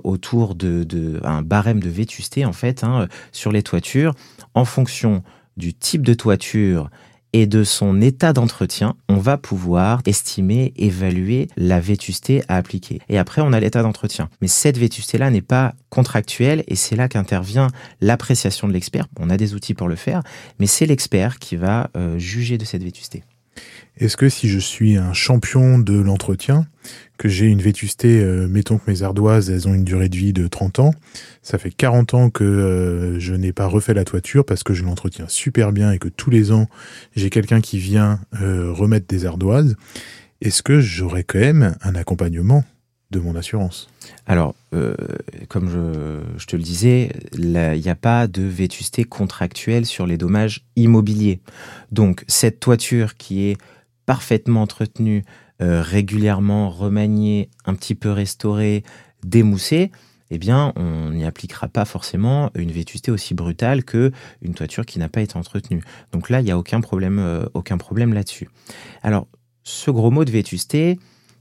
autour 0.03 0.55
de, 0.55 0.85
de, 0.85 1.19
un 1.23 1.41
barème 1.41 1.81
de 1.81 1.89
vétusté 1.89 2.45
en 2.45 2.53
fait 2.53 2.83
hein, 2.83 3.07
sur 3.31 3.51
les 3.51 3.63
toitures 3.63 4.13
en 4.53 4.63
fonction 4.63 5.23
du 5.57 5.73
type 5.73 6.03
de 6.03 6.13
toiture 6.13 6.89
et 7.39 7.45
de 7.45 7.63
son 7.63 8.01
état 8.01 8.33
d'entretien, 8.33 8.95
on 9.09 9.17
va 9.17 9.37
pouvoir 9.37 10.01
estimer, 10.07 10.73
évaluer 10.75 11.49
la 11.55 11.79
vétusté 11.79 12.41
à 12.47 12.55
appliquer. 12.55 12.99
Et 13.09 13.19
après, 13.19 13.43
on 13.43 13.53
a 13.53 13.59
l'état 13.59 13.83
d'entretien. 13.83 14.27
Mais 14.41 14.47
cette 14.47 14.79
vétusté-là 14.79 15.29
n'est 15.29 15.43
pas 15.43 15.75
contractuelle 15.91 16.63
et 16.67 16.75
c'est 16.75 16.95
là 16.95 17.07
qu'intervient 17.07 17.67
l'appréciation 18.01 18.67
de 18.67 18.73
l'expert. 18.73 19.05
On 19.19 19.29
a 19.29 19.37
des 19.37 19.53
outils 19.53 19.75
pour 19.75 19.87
le 19.87 19.95
faire, 19.95 20.23
mais 20.59 20.65
c'est 20.65 20.87
l'expert 20.87 21.37
qui 21.37 21.57
va 21.57 21.91
euh, 21.95 22.17
juger 22.17 22.57
de 22.57 22.65
cette 22.65 22.83
vétusté. 22.83 23.23
Est-ce 23.99 24.15
que 24.15 24.29
si 24.29 24.47
je 24.47 24.59
suis 24.59 24.95
un 24.95 25.13
champion 25.13 25.79
de 25.79 25.99
l'entretien, 25.99 26.67
que 27.17 27.29
j'ai 27.29 27.47
une 27.47 27.61
vétusté, 27.61 28.21
euh, 28.21 28.47
mettons 28.47 28.77
que 28.77 28.89
mes 28.89 29.01
ardoises, 29.01 29.49
elles 29.49 29.67
ont 29.67 29.73
une 29.73 29.83
durée 29.83 30.07
de 30.07 30.15
vie 30.15 30.33
de 30.33 30.47
30 30.47 30.79
ans, 30.79 30.93
ça 31.41 31.57
fait 31.57 31.71
40 31.71 32.13
ans 32.13 32.29
que 32.29 32.43
euh, 32.43 33.19
je 33.19 33.33
n'ai 33.33 33.53
pas 33.53 33.65
refait 33.65 33.95
la 33.95 34.03
toiture 34.03 34.45
parce 34.45 34.63
que 34.63 34.73
je 34.73 34.83
l'entretiens 34.83 35.27
super 35.27 35.71
bien 35.71 35.91
et 35.91 35.97
que 35.97 36.09
tous 36.09 36.29
les 36.29 36.51
ans, 36.51 36.69
j'ai 37.15 37.29
quelqu'un 37.29 37.59
qui 37.59 37.79
vient 37.79 38.19
euh, 38.41 38.71
remettre 38.71 39.07
des 39.07 39.25
ardoises, 39.25 39.75
est-ce 40.41 40.61
que 40.61 40.79
j'aurai 40.79 41.23
quand 41.23 41.39
même 41.39 41.75
un 41.81 41.95
accompagnement 41.95 42.63
de 43.11 43.19
mon 43.19 43.35
assurance 43.35 43.87
Alors, 44.25 44.55
comme 45.47 45.69
je, 45.69 46.45
te 46.45 46.55
le 46.55 46.61
disais, 46.61 47.11
il 47.33 47.51
n'y 47.51 47.89
a 47.89 47.95
pas 47.95 48.27
de 48.27 48.43
vétusté 48.43 49.03
contractuelle 49.05 49.85
sur 49.85 50.05
les 50.05 50.17
dommages 50.17 50.65
immobiliers. 50.75 51.39
Donc, 51.91 52.25
cette 52.27 52.59
toiture 52.59 53.15
qui 53.15 53.45
est 53.45 53.57
parfaitement 54.07 54.63
entretenu, 54.63 55.23
euh, 55.61 55.81
régulièrement 55.81 56.69
remanié, 56.69 57.49
un 57.65 57.75
petit 57.75 57.93
peu 57.93 58.11
restauré, 58.11 58.83
démoussé, 59.23 59.91
eh 60.31 60.37
bien, 60.37 60.73
on 60.75 61.11
n'y 61.11 61.25
appliquera 61.25 61.67
pas 61.67 61.85
forcément 61.85 62.51
une 62.55 62.71
vétusté 62.71 63.11
aussi 63.11 63.33
brutale 63.33 63.83
que 63.83 64.11
une 64.41 64.53
toiture 64.53 64.85
qui 64.85 64.97
n'a 64.99 65.09
pas 65.09 65.21
été 65.21 65.37
entretenue. 65.37 65.83
Donc 66.11 66.29
là, 66.29 66.41
il 66.41 66.43
n'y 66.45 66.51
a 66.51 66.57
aucun 66.57 66.79
problème, 66.81 67.19
euh, 67.19 67.45
aucun 67.53 67.77
problème 67.77 68.13
là-dessus. 68.13 68.49
Alors, 69.03 69.27
ce 69.63 69.91
gros 69.91 70.11
mot 70.11 70.25
de 70.25 70.31
vétusté, 70.31 70.99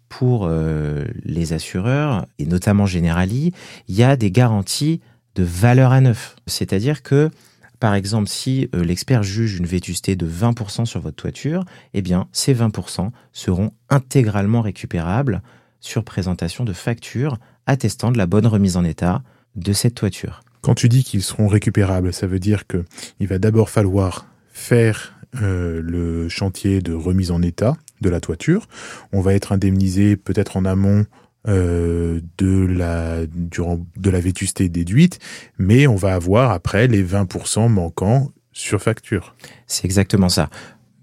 pour 0.08 0.46
euh, 0.46 1.04
les 1.24 1.52
assureurs, 1.52 2.26
et 2.38 2.46
notamment 2.46 2.86
Generali, 2.86 3.52
il 3.88 3.94
y 3.94 4.02
a 4.02 4.16
des 4.16 4.30
garanties 4.30 5.00
de 5.34 5.42
valeur 5.42 5.92
à 5.92 6.00
neuf. 6.00 6.36
C'est-à-dire 6.46 7.02
que 7.02 7.30
par 7.78 7.94
exemple, 7.94 8.28
si 8.28 8.70
euh, 8.74 8.82
l'expert 8.82 9.22
juge 9.22 9.58
une 9.58 9.66
vétusté 9.66 10.16
de 10.16 10.26
20% 10.26 10.86
sur 10.86 11.00
votre 11.00 11.16
toiture, 11.16 11.64
eh 11.92 12.02
bien, 12.02 12.26
ces 12.32 12.54
20% 12.54 13.10
seront 13.32 13.70
intégralement 13.90 14.62
récupérables 14.62 15.42
sur 15.80 16.02
présentation 16.04 16.64
de 16.64 16.72
factures 16.72 17.38
attestant 17.66 18.12
de 18.12 18.18
la 18.18 18.26
bonne 18.26 18.46
remise 18.46 18.76
en 18.76 18.84
état 18.84 19.22
de 19.56 19.72
cette 19.72 19.94
toiture. 19.94 20.40
Quand 20.62 20.74
tu 20.74 20.88
dis 20.88 21.04
qu'ils 21.04 21.22
seront 21.22 21.48
récupérables, 21.48 22.12
ça 22.12 22.26
veut 22.26 22.38
dire 22.38 22.64
qu'il 22.66 23.28
va 23.28 23.38
d'abord 23.38 23.70
falloir 23.70 24.26
faire 24.52 25.14
euh, 25.42 25.80
le 25.82 26.28
chantier 26.28 26.80
de 26.80 26.94
remise 26.94 27.30
en 27.30 27.42
état 27.42 27.76
de 28.00 28.10
la 28.10 28.20
toiture. 28.20 28.68
On 29.12 29.20
va 29.20 29.34
être 29.34 29.52
indemnisé 29.52 30.16
peut-être 30.16 30.56
en 30.56 30.64
amont 30.64 31.06
euh, 31.48 32.20
de 32.38 32.66
la 32.66 33.24
durant 33.26 33.86
de 33.96 34.10
la 34.10 34.20
vétusté 34.20 34.68
déduite, 34.68 35.20
mais 35.58 35.86
on 35.86 35.94
va 35.94 36.14
avoir 36.14 36.50
après 36.50 36.88
les 36.88 37.04
20% 37.04 37.68
manquants 37.68 38.32
sur 38.52 38.82
facture. 38.82 39.36
C'est 39.68 39.84
exactement 39.84 40.28
ça. 40.28 40.50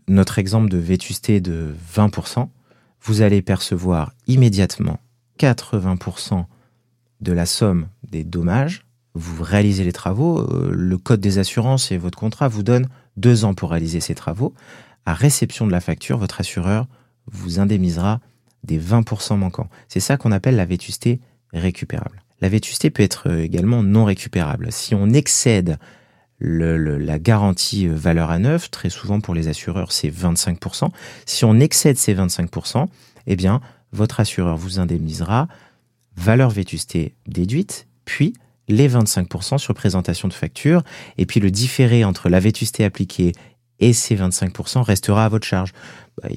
Notre 0.10 0.40
exemple 0.40 0.70
de 0.70 0.78
vétusté 0.78 1.40
de 1.40 1.74
20%, 1.96 2.50
vous 3.02 3.22
allez 3.22 3.42
percevoir 3.42 4.12
immédiatement 4.28 5.00
80% 5.40 6.46
de 7.22 7.32
la 7.32 7.46
somme 7.46 7.88
des 8.12 8.26
dommages. 8.26 8.86
Vous 9.14 9.44
réalisez 9.44 9.86
les 9.86 9.94
travaux, 9.94 10.40
euh, 10.40 10.72
le 10.74 10.98
code 10.98 11.22
des 11.22 11.38
assurances 11.38 11.92
et 11.92 11.98
votre 11.98 12.18
contrat 12.18 12.50
vous 12.50 12.64
donne 12.64 12.90
deux 13.16 13.46
ans 13.46 13.54
pour 13.54 13.70
réaliser 13.70 14.02
ces 14.02 14.16
travaux. 14.16 14.54
À 15.06 15.14
réception 15.14 15.68
de 15.68 15.72
la 15.72 15.82
facture, 15.82 16.18
votre 16.18 16.40
assureur 16.40 16.88
vous 17.28 17.60
indemnisera 17.60 18.20
des 18.64 18.80
20% 18.80 19.38
manquants. 19.38 19.70
C'est 19.88 20.00
ça 20.00 20.18
qu'on 20.18 20.32
appelle 20.32 20.56
la 20.56 20.66
vétusté 20.66 21.20
récupérable. 21.52 22.24
La 22.42 22.50
vétusté 22.50 22.90
peut 22.90 23.04
être 23.04 23.30
euh, 23.30 23.44
également 23.44 23.84
non 23.84 24.06
récupérable. 24.06 24.72
Si 24.72 24.96
on 24.96 25.10
excède 25.10 25.78
la 26.40 27.20
garantie 27.20 27.88
euh, 27.88 27.96
valeur 27.96 28.32
à 28.32 28.40
neuf, 28.40 28.70
très 28.70 28.90
souvent 28.90 29.22
pour 29.22 29.34
les 29.34 29.48
assureurs 29.48 29.92
c'est 29.92 30.10
25%, 30.10 30.90
si 31.26 31.46
on 31.46 31.60
excède 31.60 31.98
ces 31.98 32.14
25%, 32.14 32.88
eh 33.28 33.36
bien 33.36 33.62
votre 33.94 34.20
assureur 34.20 34.58
vous 34.58 34.80
indemnisera 34.80 35.48
valeur 36.18 36.50
vétusté 36.50 37.16
déduite, 37.28 37.88
puis 38.06 38.34
les 38.68 38.90
25% 38.90 39.58
sur 39.58 39.74
présentation 39.74 40.28
de 40.28 40.34
facture, 40.34 40.84
et 41.18 41.26
puis 41.26 41.40
le 41.40 41.52
différé 41.52 42.04
entre 42.04 42.30
la 42.30 42.40
vétusté 42.40 42.84
appliquée 42.84 43.34
et 43.84 43.94
ces 43.94 44.16
25% 44.16 44.82
restera 44.82 45.26
à 45.26 45.30
votre 45.30 45.46
charge. 45.46 45.74
Bah, 46.22 46.30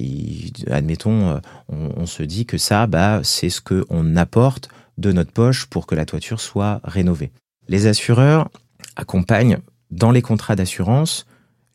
admettons, 0.69 1.29
euh, 1.29 1.39
on, 1.69 2.05
se 2.05 2.23
dit 2.23 2.45
que 2.45 2.57
ça, 2.57 2.87
bah, 2.87 3.21
c'est 3.23 3.49
ce 3.49 3.61
qu'on 3.61 4.15
apporte 4.15 4.69
de 4.97 5.11
notre 5.11 5.31
poche 5.31 5.65
pour 5.67 5.87
que 5.87 5.95
la 5.95 6.05
toiture 6.05 6.41
soit 6.41 6.81
rénovée. 6.83 7.31
Les 7.69 7.87
assureurs 7.87 8.49
accompagnent 8.95 9.59
dans 9.91 10.11
les 10.11 10.21
contrats 10.21 10.55
d'assurance 10.55 11.25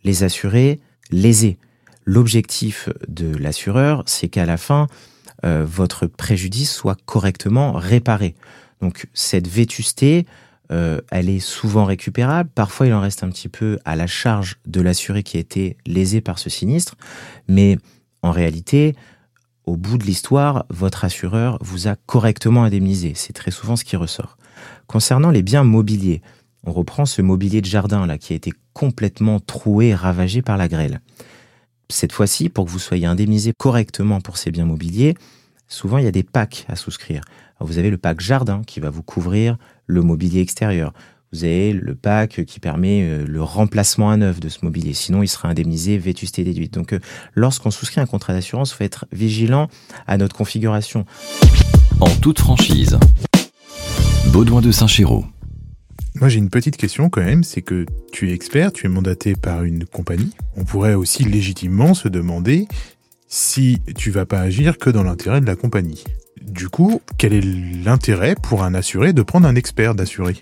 les 0.04 0.24
assurés 0.24 0.80
lésés. 1.10 1.58
L'objectif 2.04 2.88
de 3.08 3.34
l'assureur, 3.36 4.02
c'est 4.06 4.28
qu'à 4.28 4.44
la 4.44 4.56
fin, 4.56 4.88
euh, 5.44 5.64
votre 5.66 6.06
préjudice 6.06 6.72
soit 6.72 6.98
correctement 7.06 7.72
réparé. 7.72 8.34
Donc 8.80 9.06
cette 9.14 9.46
vétusté, 9.46 10.26
euh, 10.72 11.00
elle 11.10 11.28
est 11.28 11.40
souvent 11.40 11.84
récupérable. 11.84 12.50
Parfois, 12.54 12.86
il 12.86 12.94
en 12.94 13.00
reste 13.00 13.22
un 13.22 13.28
petit 13.28 13.48
peu 13.48 13.78
à 13.84 13.94
la 13.94 14.06
charge 14.06 14.56
de 14.66 14.80
l'assuré 14.80 15.22
qui 15.22 15.36
a 15.36 15.40
été 15.40 15.76
lésé 15.86 16.20
par 16.20 16.38
ce 16.38 16.48
sinistre. 16.48 16.96
Mais 17.46 17.76
en 18.22 18.30
réalité, 18.30 18.96
au 19.64 19.76
bout 19.76 19.98
de 19.98 20.04
l'histoire, 20.04 20.64
votre 20.70 21.04
assureur 21.04 21.58
vous 21.60 21.88
a 21.88 21.96
correctement 22.06 22.64
indemnisé. 22.64 23.12
C'est 23.14 23.34
très 23.34 23.50
souvent 23.50 23.76
ce 23.76 23.84
qui 23.84 23.96
ressort. 23.96 24.38
Concernant 24.86 25.30
les 25.30 25.42
biens 25.42 25.64
mobiliers, 25.64 26.22
on 26.64 26.72
reprend 26.72 27.04
ce 27.06 27.22
mobilier 27.22 27.60
de 27.60 27.66
jardin 27.66 28.06
là 28.06 28.18
qui 28.18 28.32
a 28.32 28.36
été 28.36 28.52
complètement 28.72 29.40
troué, 29.40 29.94
ravagé 29.94 30.42
par 30.42 30.56
la 30.56 30.68
grêle. 30.68 31.00
Cette 31.90 32.12
fois-ci, 32.12 32.48
pour 32.48 32.64
que 32.64 32.70
vous 32.70 32.78
soyez 32.78 33.06
indemnisé 33.06 33.52
correctement 33.56 34.20
pour 34.20 34.38
ces 34.38 34.50
biens 34.50 34.64
mobiliers, 34.64 35.14
souvent 35.68 35.98
il 35.98 36.04
y 36.04 36.08
a 36.08 36.12
des 36.12 36.22
packs 36.22 36.64
à 36.68 36.76
souscrire. 36.76 37.22
Vous 37.64 37.78
avez 37.78 37.90
le 37.90 37.98
pack 37.98 38.20
jardin 38.20 38.62
qui 38.66 38.80
va 38.80 38.90
vous 38.90 39.02
couvrir 39.02 39.56
le 39.86 40.02
mobilier 40.02 40.40
extérieur. 40.40 40.92
Vous 41.32 41.44
avez 41.44 41.72
le 41.72 41.94
pack 41.94 42.44
qui 42.44 42.60
permet 42.60 43.02
euh, 43.02 43.24
le 43.26 43.42
remplacement 43.42 44.10
à 44.10 44.16
neuf 44.18 44.38
de 44.38 44.50
ce 44.50 44.58
mobilier. 44.62 44.92
Sinon, 44.92 45.22
il 45.22 45.28
sera 45.28 45.48
indemnisé 45.48 45.96
vétusté 45.96 46.44
déduite. 46.44 46.74
Donc, 46.74 46.92
euh, 46.92 46.98
lorsqu'on 47.34 47.70
souscrit 47.70 48.02
un 48.02 48.06
contrat 48.06 48.34
d'assurance, 48.34 48.72
il 48.72 48.76
faut 48.76 48.84
être 48.84 49.06
vigilant 49.12 49.68
à 50.06 50.18
notre 50.18 50.36
configuration. 50.36 51.06
En 52.00 52.10
toute 52.16 52.38
franchise, 52.38 52.98
Baudouin 54.32 54.60
de 54.60 54.72
Saint-Chéraud. 54.72 55.24
Moi, 56.16 56.28
j'ai 56.28 56.38
une 56.38 56.50
petite 56.50 56.76
question 56.76 57.08
quand 57.08 57.22
même, 57.22 57.44
c'est 57.44 57.62
que 57.62 57.86
tu 58.12 58.30
es 58.30 58.34
expert, 58.34 58.70
tu 58.72 58.86
es 58.86 58.88
mandaté 58.90 59.34
par 59.34 59.64
une 59.64 59.86
compagnie. 59.86 60.32
On 60.56 60.64
pourrait 60.64 60.94
aussi 60.94 61.24
légitimement 61.24 61.94
se 61.94 62.08
demander 62.08 62.68
si 63.26 63.80
tu 63.96 64.10
vas 64.10 64.26
pas 64.26 64.40
agir 64.40 64.76
que 64.76 64.90
dans 64.90 65.02
l'intérêt 65.02 65.40
de 65.40 65.46
la 65.46 65.56
compagnie. 65.56 66.04
Du 66.46 66.68
coup, 66.68 67.00
quel 67.18 67.32
est 67.32 67.40
l'intérêt 67.40 68.34
pour 68.34 68.62
un 68.62 68.74
assuré 68.74 69.12
de 69.12 69.22
prendre 69.22 69.46
un 69.46 69.54
expert 69.54 69.94
d'assuré? 69.94 70.36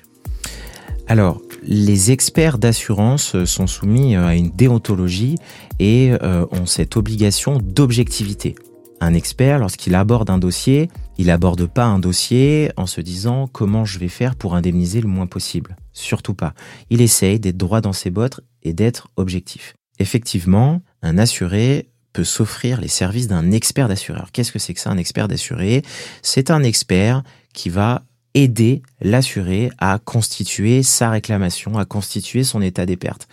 Alors, 1.07 1.41
les 1.63 2.11
experts 2.13 2.59
d'assurance 2.59 3.45
sont 3.45 3.67
soumis 3.67 4.17
à 4.17 4.35
une 4.35 4.51
déontologie 4.51 5.37
et 5.79 6.13
euh, 6.23 6.47
ont 6.53 6.67
cette 6.67 6.97
obligation 6.97 7.59
d'objectivité. 7.59 8.55
Un 9.01 9.15
expert, 9.15 9.59
lorsqu'il 9.59 9.95
aborde 9.95 10.31
un 10.31 10.39
dossier, 10.39 10.91
il 11.19 11.27
n'aborde 11.27 11.67
pas 11.67 11.85
un 11.85 11.99
dossier 11.99 12.71
en 12.77 12.87
se 12.87 13.01
disant 13.01 13.47
comment 13.47 13.85
je 13.85 13.99
vais 13.99 14.09
faire 14.09 14.37
pour 14.37 14.55
indemniser 14.55 15.01
le 15.01 15.09
moins 15.09 15.27
possible. 15.27 15.77
Surtout 15.93 16.35
pas. 16.35 16.55
Il 16.91 17.01
essaye 17.01 17.41
d'être 17.41 17.57
droit 17.57 17.81
dans 17.81 17.95
ses 17.95 18.11
bottes 18.11 18.41
et 18.63 18.73
d'être 18.73 19.09
objectif. 19.17 19.75
Effectivement, 19.99 20.83
un 21.03 21.19
assuré 21.19 21.91
peut 22.13 22.25
s'offrir 22.25 22.81
les 22.81 22.89
services 22.89 23.29
d'un 23.29 23.51
expert 23.53 23.89
d'assureur. 23.89 24.31
Qu'est-ce 24.33 24.53
que 24.53 24.59
c'est 24.59 24.75
que 24.75 24.81
ça, 24.81 24.91
un 24.91 24.99
expert 24.99 25.29
d'assuré? 25.29 25.83
C'est 26.23 26.51
un 26.51 26.63
expert 26.63 27.23
qui 27.53 27.69
va 27.69 28.03
aider 28.35 28.83
l'assuré 29.01 29.71
à 29.79 29.99
constituer 29.99 30.83
sa 30.83 31.11
réclamation, 31.11 31.79
à 31.79 31.85
constituer 31.85 32.45
son 32.45 32.63
état 32.63 32.87
des 32.87 32.97
pertes. 32.97 33.27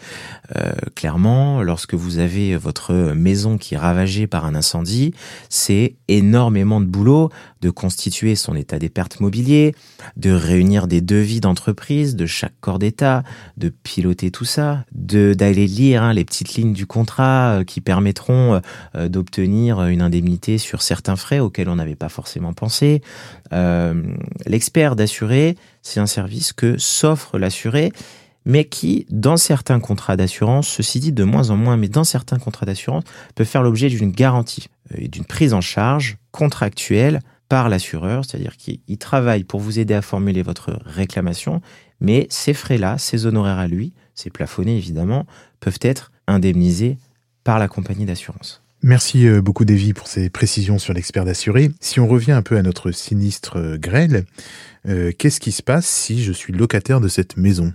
Euh, 0.56 0.72
clairement, 0.96 1.62
lorsque 1.62 1.94
vous 1.94 2.18
avez 2.18 2.56
votre 2.58 2.94
maison 3.14 3.58
qui 3.58 3.76
est 3.76 3.78
ravagée 3.78 4.26
par 4.26 4.46
un 4.46 4.56
incendie, 4.56 5.14
c'est 5.50 5.96
énormément 6.08 6.82
de 6.82 6.86
boulot 6.86 7.30
de 7.62 7.70
constituer 7.70 8.36
son 8.36 8.56
état 8.56 8.80
des 8.80 8.90
pertes 8.90 9.20
mobilier, 9.20 9.76
de 10.16 10.32
réunir 10.32 10.88
des 10.88 11.02
devis 11.02 11.40
d'entreprise 11.40 12.16
de 12.16 12.26
chaque 12.26 12.54
corps 12.62 12.80
d'état, 12.80 13.24
de 13.58 13.70
piloter 13.70 14.32
tout 14.32 14.46
ça, 14.46 14.86
de 14.94 15.34
d'aller 15.34 15.68
lire 15.68 16.04
hein, 16.04 16.14
les 16.14 16.26
petites 16.26 16.56
lignes 16.56 16.74
du 16.74 16.86
contrat 16.86 17.60
euh, 17.60 17.64
qui 17.64 17.82
permettront 17.82 18.62
euh, 18.96 19.10
d'obtenir 19.10 19.84
une 19.88 20.02
indemnité 20.02 20.58
sur 20.58 20.82
certains 20.82 21.16
frais 21.16 21.40
auxquels 21.40 21.70
on 21.70 21.76
n'avait 21.76 21.96
pas 21.96 22.10
forcément 22.10 22.54
pensé. 22.54 23.02
L'expert 24.46 24.96
d'assurer, 24.96 25.56
c'est 25.82 26.00
un 26.00 26.06
service 26.06 26.54
que 26.54 26.78
s'offre 26.78 27.38
l'assuré, 27.38 27.92
mais 28.48 28.64
qui, 28.64 29.06
dans 29.10 29.36
certains 29.36 29.82
contrats 29.82 30.16
d'assurance, 30.16 30.70
ceci 30.70 31.02
dit 31.02 31.12
de 31.12 31.26
moins 31.26 31.50
en 31.50 31.58
moins, 31.58 31.76
mais 31.76 31.90
dans 31.90 32.06
certains 32.06 32.40
contrats 32.40 32.66
d'assurance, 32.66 33.04
peut 33.36 33.44
faire 33.44 33.62
l'objet 33.62 33.90
d'une 33.90 34.12
garantie 34.12 34.70
euh, 34.94 35.00
et 35.00 35.08
d'une 35.10 35.26
prise 35.26 35.54
en 35.54 35.62
charge 35.62 36.18
contractuelle 36.32 37.20
par 37.50 37.70
l'assureur, 37.70 38.26
c'est-à-dire 38.26 38.58
qu'il 38.58 38.98
travaille 38.98 39.44
pour 39.44 39.60
vous 39.60 39.80
aider 39.80 39.94
à 39.94 40.02
formuler 40.02 40.42
votre 40.42 40.80
réclamation, 40.86 41.62
mais 42.00 42.28
ces 42.30 42.54
frais-là, 42.54 42.98
ces 42.98 43.26
honoraires 43.26 43.60
à 43.60 43.68
lui, 43.68 43.94
ces 44.16 44.30
plafonnés 44.30 44.78
évidemment, 44.78 45.26
peuvent 45.60 45.80
être 45.82 46.12
indemnisés 46.28 46.98
par 47.44 47.60
la 47.60 47.68
compagnie 47.68 48.06
d'assurance. 48.06 48.62
Merci 48.84 49.28
euh, 49.28 49.42
beaucoup, 49.42 49.66
Davy, 49.66 49.94
pour 49.94 50.08
ces 50.08 50.30
précisions 50.30 50.78
sur 50.78 50.94
l'expert 50.94 51.26
d'assuré. 51.26 51.72
Si 51.80 52.00
on 52.00 52.08
revient 52.08 52.34
un 52.34 52.44
peu 52.44 52.58
à 52.58 52.62
notre 52.62 52.92
sinistre 52.92 53.58
euh, 53.58 53.78
grêle, 53.78 54.26
euh, 54.88 55.12
qu'est-ce 55.18 55.40
qui 55.40 55.52
se 55.52 55.64
passe 55.64 55.88
si 55.88 56.24
je 56.24 56.32
suis 56.32 56.54
locataire 56.54 57.02
de 57.02 57.08
cette 57.08 57.38
maison? 57.38 57.74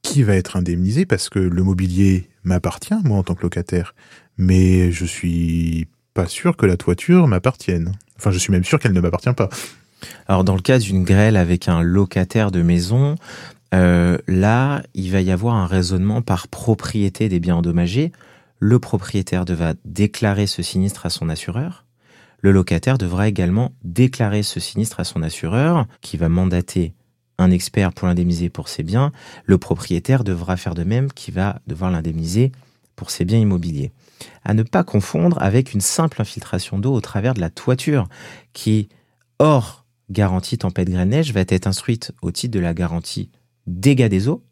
Qui 0.00 0.22
va 0.22 0.36
être 0.36 0.56
indemnisé? 0.56 1.04
Parce 1.04 1.28
que 1.28 1.38
le 1.38 1.62
mobilier 1.62 2.30
m'appartient, 2.44 2.94
moi, 3.04 3.18
en 3.18 3.22
tant 3.22 3.34
que 3.34 3.42
locataire, 3.42 3.94
mais 4.38 4.90
je 4.90 5.04
suis 5.04 5.86
pas 6.14 6.26
sûr 6.26 6.56
que 6.56 6.66
la 6.66 6.76
toiture 6.76 7.26
m'appartienne. 7.26 7.92
Enfin, 8.16 8.30
je 8.30 8.38
suis 8.38 8.52
même 8.52 8.64
sûr 8.64 8.78
qu'elle 8.78 8.92
ne 8.92 9.00
m'appartient 9.00 9.32
pas. 9.34 9.48
Alors, 10.28 10.44
dans 10.44 10.54
le 10.54 10.62
cas 10.62 10.78
d'une 10.78 11.04
grêle 11.04 11.36
avec 11.36 11.68
un 11.68 11.82
locataire 11.82 12.50
de 12.50 12.62
maison, 12.62 13.16
là, 13.72 14.82
il 14.94 15.10
va 15.10 15.20
y 15.20 15.32
avoir 15.32 15.56
un 15.56 15.66
raisonnement 15.66 16.22
par 16.22 16.46
propriété 16.46 17.28
des 17.28 17.40
biens 17.40 17.56
endommagés 17.56 18.12
le 18.64 18.78
propriétaire 18.78 19.44
devra 19.44 19.74
déclarer 19.84 20.46
ce 20.46 20.62
sinistre 20.62 21.04
à 21.04 21.10
son 21.10 21.28
assureur. 21.28 21.84
Le 22.40 22.50
locataire 22.50 22.96
devra 22.96 23.28
également 23.28 23.72
déclarer 23.82 24.42
ce 24.42 24.58
sinistre 24.58 25.00
à 25.00 25.04
son 25.04 25.22
assureur, 25.22 25.86
qui 26.00 26.16
va 26.16 26.30
mandater 26.30 26.94
un 27.36 27.50
expert 27.50 27.92
pour 27.92 28.08
l'indemniser 28.08 28.48
pour 28.48 28.68
ses 28.68 28.82
biens. 28.82 29.12
Le 29.44 29.58
propriétaire 29.58 30.24
devra 30.24 30.56
faire 30.56 30.74
de 30.74 30.82
même, 30.82 31.12
qui 31.12 31.30
va 31.30 31.60
devoir 31.66 31.90
l'indemniser 31.90 32.52
pour 32.96 33.10
ses 33.10 33.26
biens 33.26 33.38
immobiliers. 33.38 33.92
À 34.44 34.54
ne 34.54 34.62
pas 34.62 34.84
confondre 34.84 35.40
avec 35.42 35.72
une 35.74 35.80
simple 35.80 36.20
infiltration 36.20 36.78
d'eau 36.78 36.92
au 36.92 37.00
travers 37.00 37.34
de 37.34 37.40
la 37.40 37.50
toiture, 37.50 38.08
qui, 38.52 38.88
hors 39.38 39.84
garantie 40.10 40.58
tempête 40.58 40.90
grêle 40.90 41.08
neige, 41.08 41.32
va 41.32 41.40
être 41.40 41.66
instruite 41.66 42.12
au 42.22 42.30
titre 42.30 42.54
de 42.54 42.60
la 42.60 42.74
garantie 42.74 43.30
dégâts 43.66 44.08
des 44.08 44.28
eaux. 44.28 44.42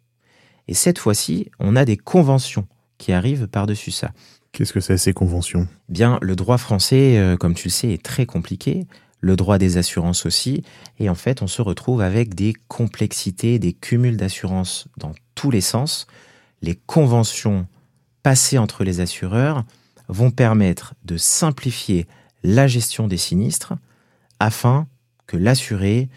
Et 0.69 0.75
cette 0.75 0.99
fois-ci, 0.99 1.51
on 1.59 1.77
a 1.77 1.85
des 1.85 1.97
conventions 1.97 2.67
qui 2.99 3.13
arrive 3.13 3.49
par-dessus 3.49 3.91
ça. 3.91 4.13
Qu'est-ce 4.53 4.73
que 4.73 4.81
c'est 4.81 4.99
ces 4.99 5.13
conventions? 5.13 5.67
Bien, 5.89 6.19
le 6.21 6.37
droit 6.37 6.59
français, 6.59 7.19
euh, 7.19 7.37
comme 7.37 7.55
tu 7.55 7.69
le 7.69 7.73
sais, 7.73 7.89
est 7.89 8.03
très 8.03 8.27
compliqué. 8.27 8.87
Le 9.21 9.37
droit 9.37 9.59
des 9.59 9.77
assurances 9.77 10.27
aussi. 10.27 10.63
Et 10.99 11.09
en 11.09 11.15
fait, 11.15 11.43
on 11.43 11.47
se 11.47 11.63
retrouve 11.63 12.01
avec 12.01 12.35
des 12.35 12.55
complexités, 12.69 13.59
des 13.59 13.73
cumuls 13.73 14.17
d'assurances 14.17 14.89
dans 14.99 15.13
tous 15.35 15.51
les 15.51 15.61
sens. 15.61 16.07
Les 16.61 16.75
conventions 16.75 17.67
passées 18.23 18.59
entre 18.59 18.85
les 18.85 19.01
assureurs 19.01 19.65
vont 20.09 20.31
permettre 20.31 20.95
de 21.05 21.17
simplifier 21.17 22.07
la 22.43 22.67
gestion 22.67 23.09
des 23.09 23.17
sinistres 23.17 23.75
afin 24.41 24.87
que 25.27 25.37
l'assuré 25.37 26.09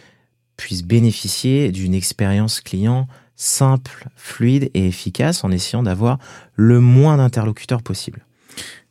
puisse 0.57 0.83
bénéficier 0.83 1.71
d'une 1.71 1.93
expérience 1.93 2.61
client 2.61 3.07
simple, 3.35 4.07
fluide 4.15 4.71
et 4.73 4.87
efficace 4.87 5.43
en 5.43 5.51
essayant 5.51 5.83
d'avoir 5.83 6.19
le 6.55 6.79
moins 6.79 7.17
d'interlocuteurs 7.17 7.81
possible. 7.81 8.25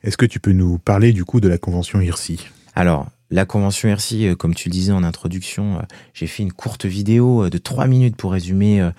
Est-ce 0.03 0.17
que 0.17 0.27
tu 0.27 0.39
peux 0.39 0.53
nous 0.53 0.79
parler 0.79 1.13
du 1.13 1.25
coup 1.25 1.41
de 1.41 1.49
la 1.49 1.59
convention 1.59 2.01
IRSI 2.01 2.47
Alors, 2.75 3.09
la 3.31 3.47
convention 3.47 3.89
IRSI, 3.89 4.29
euh, 4.29 4.35
comme 4.35 4.55
tu 4.55 4.69
le 4.69 4.73
disais 4.73 4.93
en 4.93 5.03
introduction, 5.03 5.79
euh, 5.79 5.83
j'ai 6.13 6.27
fait 6.27 6.43
une 6.43 6.53
courte 6.53 6.85
vidéo 6.85 7.45
euh, 7.45 7.51
de 7.51 7.59
trois 7.59 7.87
minutes 7.87 8.17
pour 8.17 8.33
résumer 8.33 8.91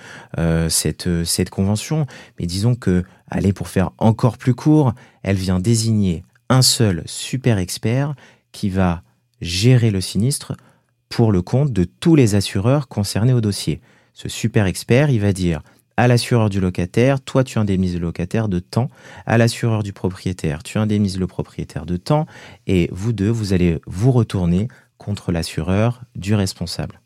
cette, 0.69 1.07
cette 1.23 1.49
convention. 1.49 2.05
Mais 2.39 2.45
disons 2.45 2.75
que, 2.75 3.03
allez, 3.29 3.53
pour 3.53 3.67
faire 3.67 3.91
encore 3.97 4.37
plus 4.37 4.53
court, 4.53 4.93
elle 5.23 5.37
vient 5.37 5.59
désigner 5.59 6.23
un 6.49 6.61
seul 6.61 7.03
super 7.05 7.57
expert 7.57 8.15
qui 8.51 8.69
va 8.69 9.01
gérer 9.41 9.91
le 9.91 10.01
sinistre 10.01 10.53
pour 11.09 11.31
le 11.31 11.41
compte 11.41 11.71
de 11.71 11.83
tous 11.83 12.15
les 12.15 12.35
assureurs 12.35 12.87
concernés 12.87 13.33
au 13.33 13.41
dossier 13.41 13.81
ce 14.15 14.29
super 14.29 14.65
expert, 14.65 15.09
il 15.09 15.19
va 15.19 15.33
dire 15.33 15.61
à 15.97 16.07
l'assureur 16.07 16.49
du 16.49 16.59
locataire, 16.59 17.21
toi 17.21 17.43
tu 17.43 17.57
indemnises 17.57 17.95
le 17.95 18.01
locataire 18.01 18.49
de 18.49 18.59
temps, 18.59 18.89
à 19.25 19.37
l'assureur 19.37 19.83
du 19.83 19.93
propriétaire, 19.93 20.63
tu 20.63 20.77
indemnises 20.77 21.19
le 21.19 21.27
propriétaire 21.27 21.85
de 21.85 21.97
temps, 21.97 22.25
et 22.67 22.89
vous 22.91 23.13
deux, 23.13 23.29
vous 23.29 23.53
allez 23.53 23.79
vous 23.87 24.11
retourner 24.11 24.67
contre 24.97 25.31
l'assureur 25.31 26.01
du 26.15 26.35
responsable. 26.35 27.01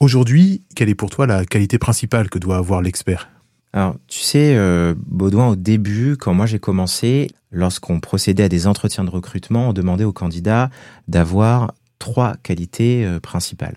Aujourd'hui, 0.00 0.62
quelle 0.74 0.88
est 0.88 0.94
pour 0.94 1.10
toi 1.10 1.26
la 1.26 1.44
qualité 1.44 1.78
principale 1.78 2.28
que 2.28 2.38
doit 2.38 2.56
avoir 2.56 2.82
l'expert? 2.82 3.30
Alors, 3.72 3.96
tu 4.06 4.20
sais, 4.20 4.54
euh, 4.56 4.94
Baudouin, 4.96 5.48
au 5.48 5.56
début, 5.56 6.16
quand 6.16 6.32
moi 6.32 6.46
j'ai 6.46 6.60
commencé, 6.60 7.30
lorsqu'on 7.50 7.98
procédait 7.98 8.44
à 8.44 8.48
des 8.48 8.66
entretiens 8.66 9.04
de 9.04 9.10
recrutement, 9.10 9.70
on 9.70 9.72
demandait 9.72 10.04
aux 10.04 10.12
candidats 10.12 10.70
d'avoir 11.08 11.74
trois 11.98 12.36
qualités 12.42 13.04
euh, 13.04 13.18
principales. 13.18 13.76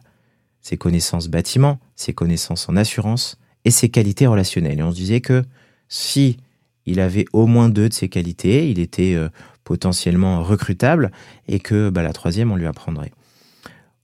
Ses 0.61 0.77
connaissances 0.77 1.29
bâtiment, 1.29 1.79
ses 1.95 2.13
connaissances 2.13 2.69
en 2.69 2.75
assurance 2.75 3.39
et 3.67 3.71
ses 3.71 3.89
qualités 3.89 4.27
relationnelles. 4.27 4.79
Et 4.79 4.83
on 4.83 4.91
se 4.91 4.95
disait 4.95 5.19
que 5.19 5.43
si 5.89 6.37
il 6.85 7.01
avait 7.01 7.25
au 7.33 7.47
moins 7.47 7.67
deux 7.67 7.89
de 7.89 7.93
ces 7.93 8.07
qualités, 8.07 8.69
il 8.69 8.79
était 8.79 9.13
euh, 9.13 9.27
potentiellement 9.65 10.41
recrutable 10.41 11.11
et 11.49 11.59
que 11.59 11.89
bah, 11.89 12.01
la 12.01 12.13
troisième, 12.13 12.49
on 12.49 12.55
lui 12.55 12.65
apprendrait. 12.65 13.11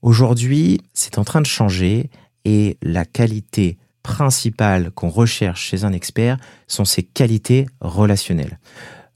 Aujourd'hui, 0.02 0.82
c'est 0.92 1.16
en 1.16 1.24
train 1.24 1.40
de 1.40 1.46
changer 1.46 2.10
et 2.44 2.76
la 2.82 3.06
qualité 3.06 3.78
principale 4.02 4.90
qu'on 4.90 5.08
recherche 5.08 5.62
chez 5.62 5.84
un 5.84 5.94
expert 5.94 6.36
sont 6.66 6.84
ses 6.84 7.02
qualités 7.02 7.64
relationnelles. 7.80 8.58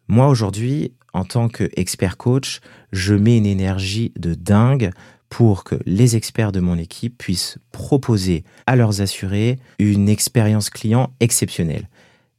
Moi, 0.09 0.29
aujourd'hui, 0.29 0.95
en 1.13 1.27
tant 1.27 1.51
qu'expert 1.51 2.17
coach, 2.17 2.61
je 2.91 3.15
mets 3.15 3.37
une 3.37 3.45
énergie 3.45 4.13
de 4.17 4.33
dingue 4.33 4.93
pour 5.29 5.65
que 5.65 5.77
les 5.85 6.17
experts 6.17 6.53
de 6.53 6.61
mon 6.61 6.79
équipe 6.79 7.19
puissent 7.19 7.59
proposer 7.73 8.45
à 8.67 8.77
leurs 8.77 9.01
assurés 9.01 9.59
une 9.79 10.09
expérience 10.09 10.71
client 10.71 11.13
exceptionnelle 11.21 11.89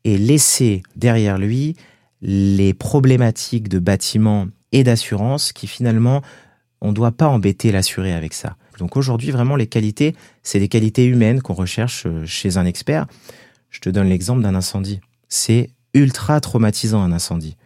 et 0.03 0.17
laisser 0.17 0.83
derrière 0.95 1.37
lui 1.37 1.75
les 2.21 2.73
problématiques 2.73 3.69
de 3.69 3.79
bâtiment 3.79 4.47
et 4.71 4.83
d'assurance 4.83 5.53
qui 5.53 5.67
finalement 5.67 6.21
on 6.81 6.89
ne 6.89 6.93
doit 6.93 7.11
pas 7.11 7.27
embêter 7.27 7.71
l'assuré 7.71 8.13
avec 8.13 8.33
ça. 8.33 8.55
Donc 8.77 8.95
aujourd'hui 8.95 9.31
vraiment 9.31 9.55
les 9.55 9.67
qualités, 9.67 10.15
c'est 10.43 10.59
des 10.59 10.69
qualités 10.69 11.05
humaines 11.05 11.41
qu'on 11.41 11.53
recherche 11.53 12.05
euh, 12.05 12.25
chez 12.25 12.57
un 12.57 12.65
expert. 12.65 13.05
Je 13.69 13.79
te 13.79 13.89
donne 13.89 14.07
l'exemple 14.07 14.41
d'un 14.41 14.55
incendie. 14.55 15.01
C'est 15.27 15.69
ultra 15.93 16.39
traumatisant 16.39 17.01
un 17.01 17.11
incendie. 17.11 17.57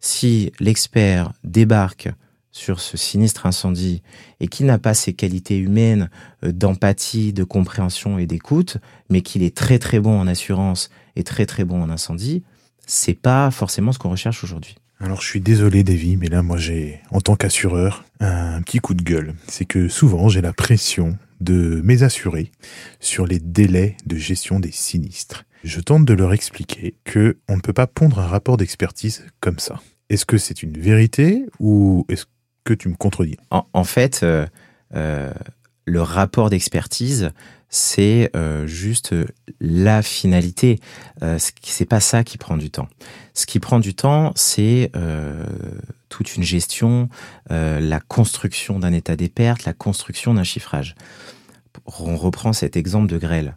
Si 0.00 0.52
l'expert 0.60 1.32
débarque 1.44 2.08
sur 2.52 2.80
ce 2.80 2.96
sinistre 2.96 3.46
incendie 3.46 4.02
et 4.40 4.48
qu'il 4.48 4.66
n'a 4.66 4.78
pas 4.78 4.94
ces 4.94 5.12
qualités 5.12 5.58
humaines 5.58 6.10
euh, 6.44 6.52
d'empathie, 6.52 7.32
de 7.32 7.44
compréhension 7.44 8.18
et 8.18 8.26
d'écoute, 8.26 8.78
mais 9.08 9.22
qu'il 9.22 9.42
est 9.42 9.56
très 9.56 9.78
très 9.78 10.00
bon 10.00 10.18
en 10.18 10.26
assurance 10.26 10.90
et 11.16 11.22
très 11.22 11.46
très 11.46 11.64
bon 11.64 11.82
en 11.82 11.90
incendie, 11.90 12.42
c'est 12.86 13.14
pas 13.14 13.50
forcément 13.50 13.92
ce 13.92 13.98
qu'on 13.98 14.10
recherche 14.10 14.42
aujourd'hui. 14.42 14.76
Alors 14.98 15.22
je 15.22 15.26
suis 15.26 15.40
désolé 15.40 15.82
Davy, 15.82 16.16
mais 16.16 16.28
là 16.28 16.42
moi 16.42 16.58
j'ai, 16.58 17.00
en 17.10 17.20
tant 17.20 17.34
qu'assureur, 17.34 18.04
un 18.20 18.60
petit 18.62 18.80
coup 18.80 18.94
de 18.94 19.02
gueule. 19.02 19.34
C'est 19.48 19.64
que 19.64 19.88
souvent 19.88 20.28
j'ai 20.28 20.42
la 20.42 20.52
pression 20.52 21.16
de 21.40 21.80
mes 21.84 22.02
assurés 22.02 22.52
sur 23.00 23.26
les 23.26 23.38
délais 23.38 23.96
de 24.04 24.16
gestion 24.16 24.60
des 24.60 24.72
sinistres. 24.72 25.44
Je 25.64 25.80
tente 25.80 26.04
de 26.04 26.12
leur 26.12 26.32
expliquer 26.32 26.96
que 27.04 27.38
on 27.48 27.56
ne 27.56 27.60
peut 27.60 27.72
pas 27.72 27.86
pondre 27.86 28.18
un 28.18 28.26
rapport 28.26 28.56
d'expertise 28.56 29.24
comme 29.40 29.58
ça. 29.58 29.80
Est-ce 30.10 30.26
que 30.26 30.38
c'est 30.38 30.62
une 30.62 30.78
vérité 30.78 31.46
ou 31.60 32.04
est-ce 32.08 32.26
que 32.64 32.74
tu 32.74 32.88
me 32.88 32.94
contredis. 32.94 33.36
En, 33.50 33.84
fait, 33.84 34.20
euh, 34.22 34.46
euh, 34.94 35.32
le 35.84 36.02
rapport 36.02 36.50
d'expertise, 36.50 37.30
c'est 37.68 38.30
euh, 38.34 38.66
juste 38.66 39.14
la 39.60 40.02
finalité. 40.02 40.80
C'est 41.38 41.88
pas 41.88 42.00
ça 42.00 42.24
qui 42.24 42.38
prend 42.38 42.56
du 42.56 42.70
temps. 42.70 42.88
Ce 43.34 43.46
qui 43.46 43.60
prend 43.60 43.78
du 43.78 43.94
temps, 43.94 44.32
c'est 44.34 44.90
toute 46.08 46.36
une 46.36 46.42
gestion, 46.42 47.08
la 47.48 48.00
construction 48.00 48.78
d'un 48.78 48.92
état 48.92 49.16
des 49.16 49.28
pertes, 49.28 49.64
la 49.64 49.72
construction 49.72 50.34
d'un 50.34 50.44
chiffrage. 50.44 50.94
On 51.86 52.16
reprend 52.16 52.52
cet 52.52 52.76
exemple 52.76 53.06
de 53.06 53.18
grêle. 53.18 53.56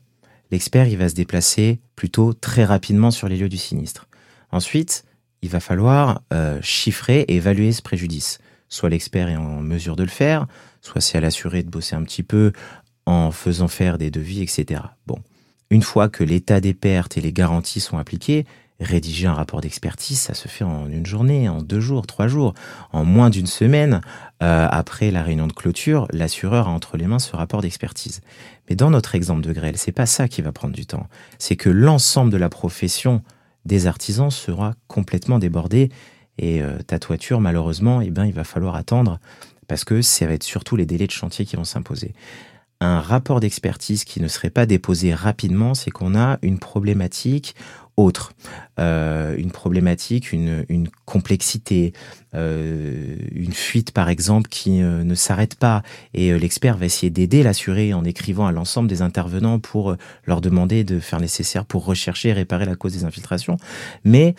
L'expert, 0.52 0.88
il 0.88 0.98
va 0.98 1.10
se 1.10 1.16
déplacer 1.16 1.80
plutôt 1.96 2.34
très 2.34 2.64
rapidement 2.64 3.10
sur 3.10 3.28
les 3.28 3.38
lieux 3.38 3.50
du 3.50 3.58
sinistre. 3.58 4.08
Ensuite, 4.52 5.06
il 5.42 5.50
va 5.50 5.60
falloir 5.60 6.22
chiffrer 6.62 7.22
et 7.22 7.36
évaluer 7.36 7.72
ce 7.72 7.82
préjudice. 7.82 8.40
Soit 8.74 8.90
l'expert 8.90 9.30
est 9.30 9.36
en 9.36 9.62
mesure 9.62 9.96
de 9.96 10.02
le 10.02 10.10
faire, 10.10 10.48
soit 10.82 11.00
c'est 11.00 11.20
à 11.20 11.22
l'assuré 11.22 11.62
de 11.62 11.70
bosser 11.70 11.96
un 11.96 12.02
petit 12.02 12.24
peu 12.24 12.54
en 13.06 13.30
faisant 13.30 13.68
faire 13.68 14.00
des 14.00 14.10
devis, 14.10 14.42
etc. 14.42 14.82
Bon, 15.06 15.20
une 15.70 15.84
fois 15.84 16.10
que 16.10 16.24
l'état 16.24 16.60
des 16.60 16.74
pertes 16.74 17.16
et 17.16 17.22
les 17.22 17.32
garanties 17.32 17.82
sont 17.82 18.00
appliquées, 18.00 18.48
rédiger 18.80 19.28
un 19.28 19.36
rapport 19.36 19.62
d'expertise, 19.62 20.20
ça 20.20 20.34
se 20.34 20.48
fait 20.48 20.64
en 20.64 20.90
une 20.90 21.06
journée, 21.06 21.48
en 21.50 21.62
deux 21.62 21.82
jours, 21.82 22.08
trois 22.08 22.28
jours, 22.28 22.56
en 22.92 23.06
moins 23.06 23.30
d'une 23.30 23.46
semaine. 23.46 24.02
Euh, 24.42 24.68
après 24.72 25.12
la 25.12 25.22
réunion 25.22 25.46
de 25.46 25.54
clôture, 25.54 26.08
l'assureur 26.12 26.68
a 26.68 26.72
entre 26.72 26.98
les 26.98 27.06
mains 27.06 27.20
ce 27.20 27.36
rapport 27.36 27.62
d'expertise. 27.62 28.22
Mais 28.68 28.76
dans 28.76 28.90
notre 28.90 29.14
exemple 29.14 29.42
de 29.42 29.54
grêle, 29.54 29.78
c'est 29.78 29.92
pas 29.92 30.08
ça 30.08 30.28
qui 30.28 30.42
va 30.42 30.52
prendre 30.52 30.74
du 30.74 30.88
temps. 30.88 31.06
C'est 31.38 31.58
que 31.58 31.70
l'ensemble 31.70 32.32
de 32.32 32.38
la 32.38 32.50
profession 32.50 33.22
des 33.66 33.86
artisans 33.86 34.32
sera 34.32 34.74
complètement 34.88 35.38
débordé 35.38 35.92
et 36.38 36.62
euh, 36.62 36.78
ta 36.86 37.00
toiture, 37.00 37.40
malheureusement, 37.40 38.02
eh 38.02 38.10
ben, 38.10 38.26
il 38.26 38.34
va 38.34 38.44
falloir 38.44 38.76
attendre 38.76 39.20
parce 39.68 39.84
que 39.84 40.02
ça 40.02 40.26
va 40.26 40.34
être 40.34 40.44
surtout 40.44 40.76
les 40.76 40.86
délais 40.86 41.08
de 41.08 41.12
chantier 41.12 41.46
qui 41.46 41.56
vont 41.56 41.64
s'imposer. 41.64 42.14
Un 42.82 43.00
rapport 43.00 43.40
d'expertise 43.40 44.04
qui 44.04 44.20
ne 44.20 44.28
serait 44.28 44.50
pas 44.50 44.66
déposé 44.66 45.14
rapidement, 45.14 45.74
c'est 45.74 45.92
qu'on 45.92 46.16
a 46.16 46.38
une 46.42 46.60
problématique 46.60 47.56
autre, 47.96 48.34
euh, 48.80 49.38
une 49.38 49.52
problématique, 49.52 50.34
une, 50.34 50.90
complexité, 51.06 51.94
euh, 52.34 53.16
une 53.32 53.54
fuite 53.54 53.92
par 53.92 54.10
exemple 54.10 54.50
qui 54.50 54.72
ne 54.80 55.16
s'arrête 55.16 55.56
pas. 55.56 55.84
Et 56.16 56.38
l'expert 56.38 56.76
va 56.76 56.88
essayer 56.88 57.12
d'aider 57.12 57.44
l'assuré 57.44 57.94
en 57.94 58.04
écrivant 58.04 58.48
à 58.48 58.52
l'ensemble 58.52 58.90
des 58.90 59.02
intervenants 59.04 59.60
pour 59.60 59.96
leur 60.26 60.42
demander 60.42 60.84
de 60.84 61.00
faire 61.00 61.22
nécessaire 61.22 61.66
pour 61.66 61.86
rechercher 61.86 62.30
et 62.30 62.34
réparer 62.34 62.66
la 62.66 62.76
cause 62.76 62.94
des 62.94 63.06
infiltrations, 63.06 63.58
mais 64.04 64.36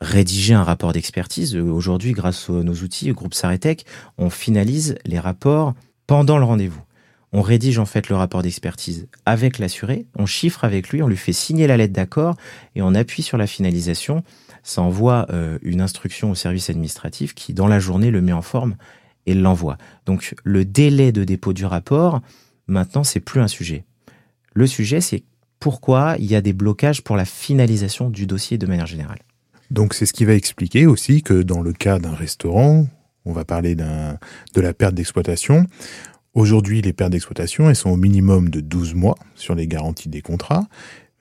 rédiger 0.00 0.54
un 0.54 0.62
rapport 0.62 0.92
d'expertise. 0.92 1.56
Aujourd'hui, 1.56 2.12
grâce 2.12 2.48
à 2.48 2.52
nos 2.52 2.74
outils, 2.74 3.10
au 3.10 3.14
groupe 3.14 3.34
Saretec, 3.34 3.84
on 4.18 4.30
finalise 4.30 4.96
les 5.04 5.18
rapports 5.18 5.74
pendant 6.06 6.38
le 6.38 6.44
rendez-vous. 6.44 6.82
On 7.32 7.42
rédige 7.42 7.78
en 7.78 7.84
fait 7.84 8.08
le 8.08 8.16
rapport 8.16 8.42
d'expertise 8.42 9.06
avec 9.24 9.58
l'assuré, 9.58 10.06
on 10.16 10.26
chiffre 10.26 10.64
avec 10.64 10.88
lui, 10.88 11.00
on 11.00 11.06
lui 11.06 11.16
fait 11.16 11.32
signer 11.32 11.68
la 11.68 11.76
lettre 11.76 11.92
d'accord 11.92 12.34
et 12.74 12.82
on 12.82 12.94
appuie 12.94 13.22
sur 13.22 13.38
la 13.38 13.46
finalisation. 13.46 14.24
Ça 14.64 14.82
envoie 14.82 15.26
euh, 15.30 15.58
une 15.62 15.80
instruction 15.80 16.32
au 16.32 16.34
service 16.34 16.70
administratif 16.70 17.34
qui, 17.34 17.54
dans 17.54 17.68
la 17.68 17.78
journée, 17.78 18.10
le 18.10 18.20
met 18.20 18.32
en 18.32 18.42
forme 18.42 18.74
et 19.26 19.34
l'envoie. 19.34 19.78
Donc 20.06 20.34
le 20.42 20.64
délai 20.64 21.12
de 21.12 21.22
dépôt 21.22 21.52
du 21.52 21.64
rapport, 21.64 22.20
maintenant, 22.66 23.04
c'est 23.04 23.20
plus 23.20 23.40
un 23.40 23.48
sujet. 23.48 23.84
Le 24.52 24.66
sujet, 24.66 25.00
c'est 25.00 25.22
pourquoi 25.60 26.16
il 26.18 26.26
y 26.26 26.34
a 26.34 26.40
des 26.40 26.52
blocages 26.52 27.02
pour 27.02 27.16
la 27.16 27.24
finalisation 27.24 28.10
du 28.10 28.26
dossier 28.26 28.58
de 28.58 28.66
manière 28.66 28.86
générale. 28.86 29.20
Donc 29.70 29.94
c'est 29.94 30.06
ce 30.06 30.12
qui 30.12 30.24
va 30.24 30.34
expliquer 30.34 30.86
aussi 30.86 31.22
que 31.22 31.42
dans 31.42 31.62
le 31.62 31.72
cas 31.72 31.98
d'un 31.98 32.14
restaurant, 32.14 32.86
on 33.24 33.32
va 33.32 33.44
parler 33.44 33.74
de 33.74 34.60
la 34.60 34.74
perte 34.74 34.94
d'exploitation, 34.94 35.66
Aujourd'hui, 36.32 36.80
les 36.80 36.92
pertes 36.92 37.10
d'exploitation, 37.10 37.68
elles 37.68 37.76
sont 37.76 37.90
au 37.90 37.96
minimum 37.96 38.50
de 38.50 38.60
12 38.60 38.94
mois 38.94 39.16
sur 39.34 39.56
les 39.56 39.66
garanties 39.66 40.08
des 40.08 40.22
contrats. 40.22 40.66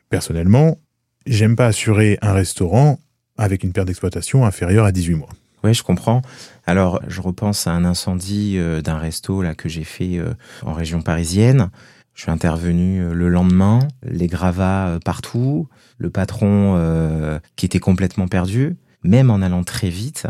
Personnellement, 0.09 0.77
j'aime 1.25 1.55
pas 1.55 1.65
assurer 1.65 2.19
un 2.21 2.33
restaurant 2.33 2.99
avec 3.37 3.63
une 3.63 3.73
perte 3.73 3.87
d'exploitation 3.87 4.45
inférieure 4.45 4.85
à 4.85 4.91
18 4.91 5.15
mois. 5.15 5.29
Oui, 5.63 5.73
je 5.73 5.81
comprends. 5.81 6.21
Alors, 6.67 7.01
je 7.07 7.21
repense 7.21 7.65
à 7.65 7.71
un 7.71 7.85
incendie 7.85 8.55
euh, 8.57 8.81
d'un 8.81 8.97
resto 8.97 9.41
là 9.41 9.55
que 9.55 9.67
j'ai 9.67 9.83
fait 9.83 10.19
euh, 10.19 10.33
en 10.63 10.73
région 10.73 11.01
parisienne. 11.01 11.69
Je 12.13 12.21
suis 12.21 12.31
intervenu 12.31 13.01
euh, 13.01 13.13
le 13.13 13.29
lendemain, 13.29 13.79
les 14.03 14.27
gravats 14.27 14.99
partout, 15.03 15.67
le 15.99 16.09
patron 16.09 17.39
qui 17.55 17.67
était 17.67 17.79
complètement 17.79 18.27
perdu, 18.27 18.75
même 19.03 19.29
en 19.29 19.41
allant 19.41 19.63
très 19.63 19.89
vite 19.89 20.27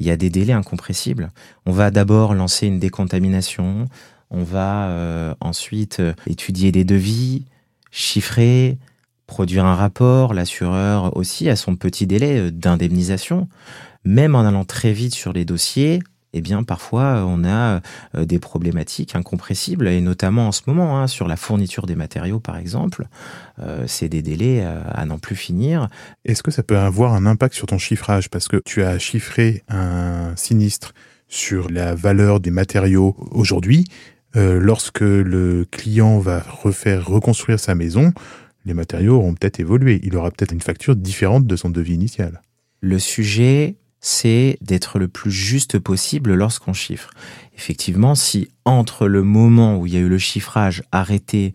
il 0.00 0.06
y 0.06 0.10
a 0.10 0.16
des 0.16 0.30
délais 0.30 0.54
incompressibles. 0.54 1.28
On 1.66 1.72
va 1.72 1.90
d'abord 1.90 2.32
lancer 2.34 2.66
une 2.66 2.78
décontamination, 2.78 3.84
on 4.30 4.42
va 4.42 4.88
euh, 4.88 5.34
ensuite 5.40 6.00
euh, 6.00 6.14
étudier 6.26 6.72
des 6.72 6.84
devis, 6.84 7.44
chiffrer, 7.90 8.78
produire 9.26 9.66
un 9.66 9.74
rapport. 9.74 10.32
L'assureur 10.32 11.14
aussi 11.18 11.50
a 11.50 11.56
son 11.56 11.76
petit 11.76 12.06
délai 12.06 12.38
euh, 12.38 12.50
d'indemnisation. 12.50 13.46
Même 14.04 14.34
en 14.34 14.40
allant 14.40 14.64
très 14.64 14.94
vite 14.94 15.14
sur 15.14 15.34
les 15.34 15.44
dossiers, 15.44 16.00
eh 16.32 16.40
bien 16.40 16.62
parfois 16.62 17.24
on 17.26 17.44
a 17.44 17.80
euh, 18.14 18.24
des 18.24 18.38
problématiques 18.38 19.16
incompressibles 19.16 19.88
et 19.88 20.00
notamment 20.00 20.48
en 20.48 20.52
ce 20.52 20.62
moment 20.66 20.98
hein, 20.98 21.06
sur 21.06 21.28
la 21.28 21.36
fourniture 21.36 21.86
des 21.86 21.96
matériaux 21.96 22.40
par 22.40 22.56
exemple, 22.56 23.06
euh, 23.58 23.84
c'est 23.86 24.08
des 24.08 24.22
délais 24.22 24.60
euh, 24.62 24.80
à 24.92 25.04
n'en 25.06 25.18
plus 25.18 25.36
finir. 25.36 25.88
Est-ce 26.24 26.42
que 26.42 26.50
ça 26.50 26.62
peut 26.62 26.78
avoir 26.78 27.14
un 27.14 27.26
impact 27.26 27.54
sur 27.54 27.66
ton 27.66 27.78
chiffrage? 27.78 28.30
Parce 28.30 28.48
que 28.48 28.60
tu 28.64 28.82
as 28.82 28.98
chiffré 28.98 29.62
un 29.68 30.34
sinistre 30.36 30.94
sur 31.28 31.70
la 31.70 31.94
valeur 31.94 32.40
des 32.40 32.50
matériaux 32.50 33.16
aujourd'hui, 33.30 33.84
lorsque 34.34 35.00
le 35.00 35.64
client 35.70 36.18
va 36.18 36.40
refaire 36.40 37.06
reconstruire 37.06 37.60
sa 37.60 37.76
maison, 37.76 38.12
les 38.64 38.74
matériaux 38.74 39.16
auront 39.16 39.34
peut-être 39.34 39.60
évolué, 39.60 40.00
il 40.02 40.16
aura 40.16 40.30
peut-être 40.30 40.52
une 40.52 40.60
facture 40.60 40.96
différente 40.96 41.46
de 41.46 41.56
son 41.56 41.70
devis 41.70 41.94
initial. 41.94 42.42
Le 42.80 42.98
sujet 42.98 43.76
c'est 44.00 44.58
d'être 44.60 44.98
le 44.98 45.08
plus 45.08 45.30
juste 45.30 45.78
possible 45.78 46.34
lorsqu'on 46.34 46.72
chiffre. 46.72 47.10
Effectivement, 47.56 48.14
si 48.14 48.48
entre 48.64 49.06
le 49.06 49.22
moment 49.22 49.76
où 49.76 49.86
il 49.86 49.94
y 49.94 49.96
a 49.96 50.00
eu 50.00 50.08
le 50.08 50.18
chiffrage 50.18 50.82
arrêté 50.92 51.52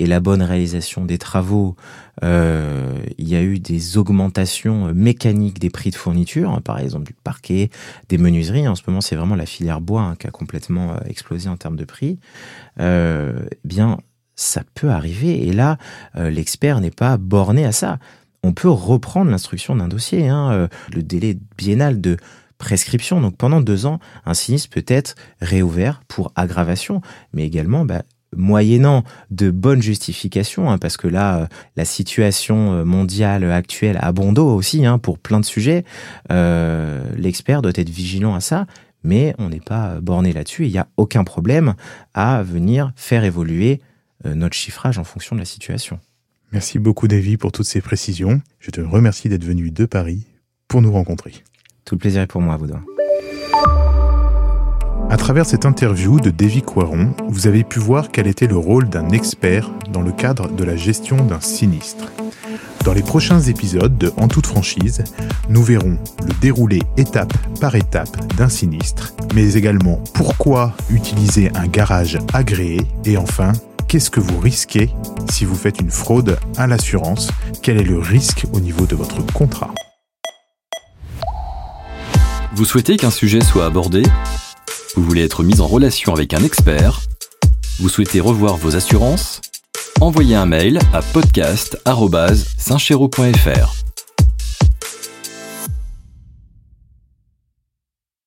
et 0.00 0.06
la 0.06 0.18
bonne 0.18 0.42
réalisation 0.42 1.04
des 1.04 1.18
travaux, 1.18 1.76
euh, 2.24 2.98
il 3.16 3.28
y 3.28 3.36
a 3.36 3.42
eu 3.42 3.60
des 3.60 3.96
augmentations 3.96 4.92
mécaniques 4.92 5.60
des 5.60 5.70
prix 5.70 5.90
de 5.90 5.96
fourniture, 5.96 6.50
hein, 6.50 6.60
par 6.60 6.80
exemple 6.80 7.06
du 7.06 7.14
parquet, 7.14 7.70
des 8.08 8.18
menuiseries. 8.18 8.66
En 8.66 8.74
ce 8.74 8.82
moment, 8.88 9.00
c'est 9.00 9.14
vraiment 9.14 9.36
la 9.36 9.46
filière 9.46 9.80
bois 9.80 10.02
hein, 10.02 10.16
qui 10.16 10.26
a 10.26 10.30
complètement 10.30 10.92
euh, 10.92 10.98
explosé 11.06 11.48
en 11.48 11.56
termes 11.56 11.76
de 11.76 11.84
prix. 11.84 12.18
Euh, 12.80 13.46
eh 13.52 13.68
bien, 13.68 13.98
ça 14.36 14.62
peut 14.74 14.90
arriver. 14.90 15.46
Et 15.46 15.52
là, 15.52 15.78
euh, 16.16 16.30
l'expert 16.30 16.80
n'est 16.80 16.90
pas 16.90 17.16
borné 17.16 17.64
à 17.64 17.72
ça 17.72 17.98
on 18.44 18.52
peut 18.52 18.68
reprendre 18.68 19.30
l'instruction 19.30 19.74
d'un 19.74 19.88
dossier. 19.88 20.28
Hein, 20.28 20.52
euh, 20.52 20.68
le 20.92 21.02
délai 21.02 21.38
biennal 21.56 22.00
de 22.00 22.18
prescription, 22.58 23.20
donc 23.20 23.36
pendant 23.36 23.60
deux 23.60 23.86
ans, 23.86 23.98
un 24.26 24.34
sinistre 24.34 24.68
peut 24.68 24.84
être 24.86 25.16
réouvert 25.40 26.02
pour 26.08 26.30
aggravation, 26.36 27.00
mais 27.32 27.44
également 27.44 27.86
bah, 27.86 28.02
moyennant 28.36 29.02
de 29.30 29.50
bonnes 29.50 29.80
justifications, 29.80 30.70
hein, 30.70 30.76
parce 30.76 30.98
que 30.98 31.08
là, 31.08 31.38
euh, 31.38 31.46
la 31.76 31.86
situation 31.86 32.74
euh, 32.74 32.84
mondiale 32.84 33.50
actuelle 33.50 33.98
a 34.00 34.12
bon 34.12 34.32
dos 34.34 34.54
aussi 34.54 34.84
hein, 34.84 34.98
pour 34.98 35.18
plein 35.18 35.40
de 35.40 35.46
sujets. 35.46 35.84
L'expert 36.28 37.62
doit 37.62 37.72
être 37.74 37.90
vigilant 37.90 38.34
à 38.34 38.40
ça, 38.40 38.66
mais 39.04 39.34
on 39.38 39.48
n'est 39.48 39.60
pas 39.60 40.00
borné 40.02 40.34
là-dessus. 40.34 40.66
Il 40.66 40.72
n'y 40.72 40.78
a 40.78 40.88
aucun 40.98 41.24
problème 41.24 41.74
à 42.12 42.42
venir 42.42 42.92
faire 42.94 43.24
évoluer 43.24 43.80
notre 44.24 44.54
chiffrage 44.54 44.98
en 44.98 45.04
fonction 45.04 45.34
de 45.34 45.40
la 45.40 45.46
situation. 45.46 45.98
Merci 46.54 46.78
beaucoup 46.78 47.08
Davy 47.08 47.36
pour 47.36 47.50
toutes 47.50 47.66
ces 47.66 47.80
précisions. 47.80 48.40
Je 48.60 48.70
te 48.70 48.80
remercie 48.80 49.28
d'être 49.28 49.42
venu 49.42 49.72
de 49.72 49.86
Paris 49.86 50.24
pour 50.68 50.82
nous 50.82 50.92
rencontrer. 50.92 51.32
Tout 51.84 51.96
le 51.96 51.98
plaisir 51.98 52.22
est 52.22 52.28
pour 52.28 52.40
moi, 52.40 52.56
Baudouin. 52.56 52.84
À 55.10 55.16
travers 55.16 55.46
cette 55.46 55.66
interview 55.66 56.20
de 56.20 56.30
Davy 56.30 56.62
Coiron, 56.62 57.12
vous 57.28 57.48
avez 57.48 57.64
pu 57.64 57.80
voir 57.80 58.12
quel 58.12 58.28
était 58.28 58.46
le 58.46 58.56
rôle 58.56 58.88
d'un 58.88 59.10
expert 59.10 59.68
dans 59.90 60.00
le 60.00 60.12
cadre 60.12 60.48
de 60.48 60.62
la 60.62 60.76
gestion 60.76 61.16
d'un 61.16 61.40
sinistre. 61.40 62.12
Dans 62.84 62.92
les 62.92 63.02
prochains 63.02 63.40
épisodes 63.40 63.98
de 63.98 64.12
En 64.16 64.28
toute 64.28 64.46
franchise, 64.46 65.02
nous 65.48 65.64
verrons 65.64 65.98
le 66.24 66.40
déroulé 66.40 66.78
étape 66.96 67.36
par 67.60 67.74
étape 67.74 68.32
d'un 68.36 68.48
sinistre, 68.48 69.12
mais 69.34 69.54
également 69.54 70.04
pourquoi 70.14 70.72
utiliser 70.88 71.50
un 71.56 71.66
garage 71.66 72.16
agréé 72.32 72.78
et 73.04 73.16
enfin 73.16 73.54
qu'est-ce 73.88 74.10
que 74.10 74.20
vous 74.20 74.38
risquez 74.38 74.90
si 75.30 75.44
vous 75.44 75.54
faites 75.54 75.80
une 75.80 75.90
fraude 75.90 76.38
à 76.56 76.66
l'assurance? 76.66 77.28
Quel 77.62 77.78
est 77.78 77.84
le 77.84 77.98
risque 77.98 78.46
au 78.52 78.60
niveau 78.60 78.86
de 78.86 78.94
votre 78.94 79.24
contrat? 79.32 79.72
Vous 82.54 82.64
souhaitez 82.64 82.96
qu'un 82.96 83.10
sujet 83.10 83.40
soit 83.40 83.66
abordé? 83.66 84.02
Vous 84.96 85.02
voulez 85.02 85.24
être 85.24 85.42
mis 85.42 85.60
en 85.60 85.66
relation 85.66 86.14
avec 86.14 86.32
un 86.34 86.44
expert? 86.44 87.00
Vous 87.80 87.88
souhaitez 87.88 88.20
revoir 88.20 88.56
vos 88.56 88.76
assurances? 88.76 89.40
Envoyez 90.00 90.36
un 90.36 90.46
mail 90.46 90.78
à 90.92 91.02
podcast.saintchero.fr. 91.02 93.83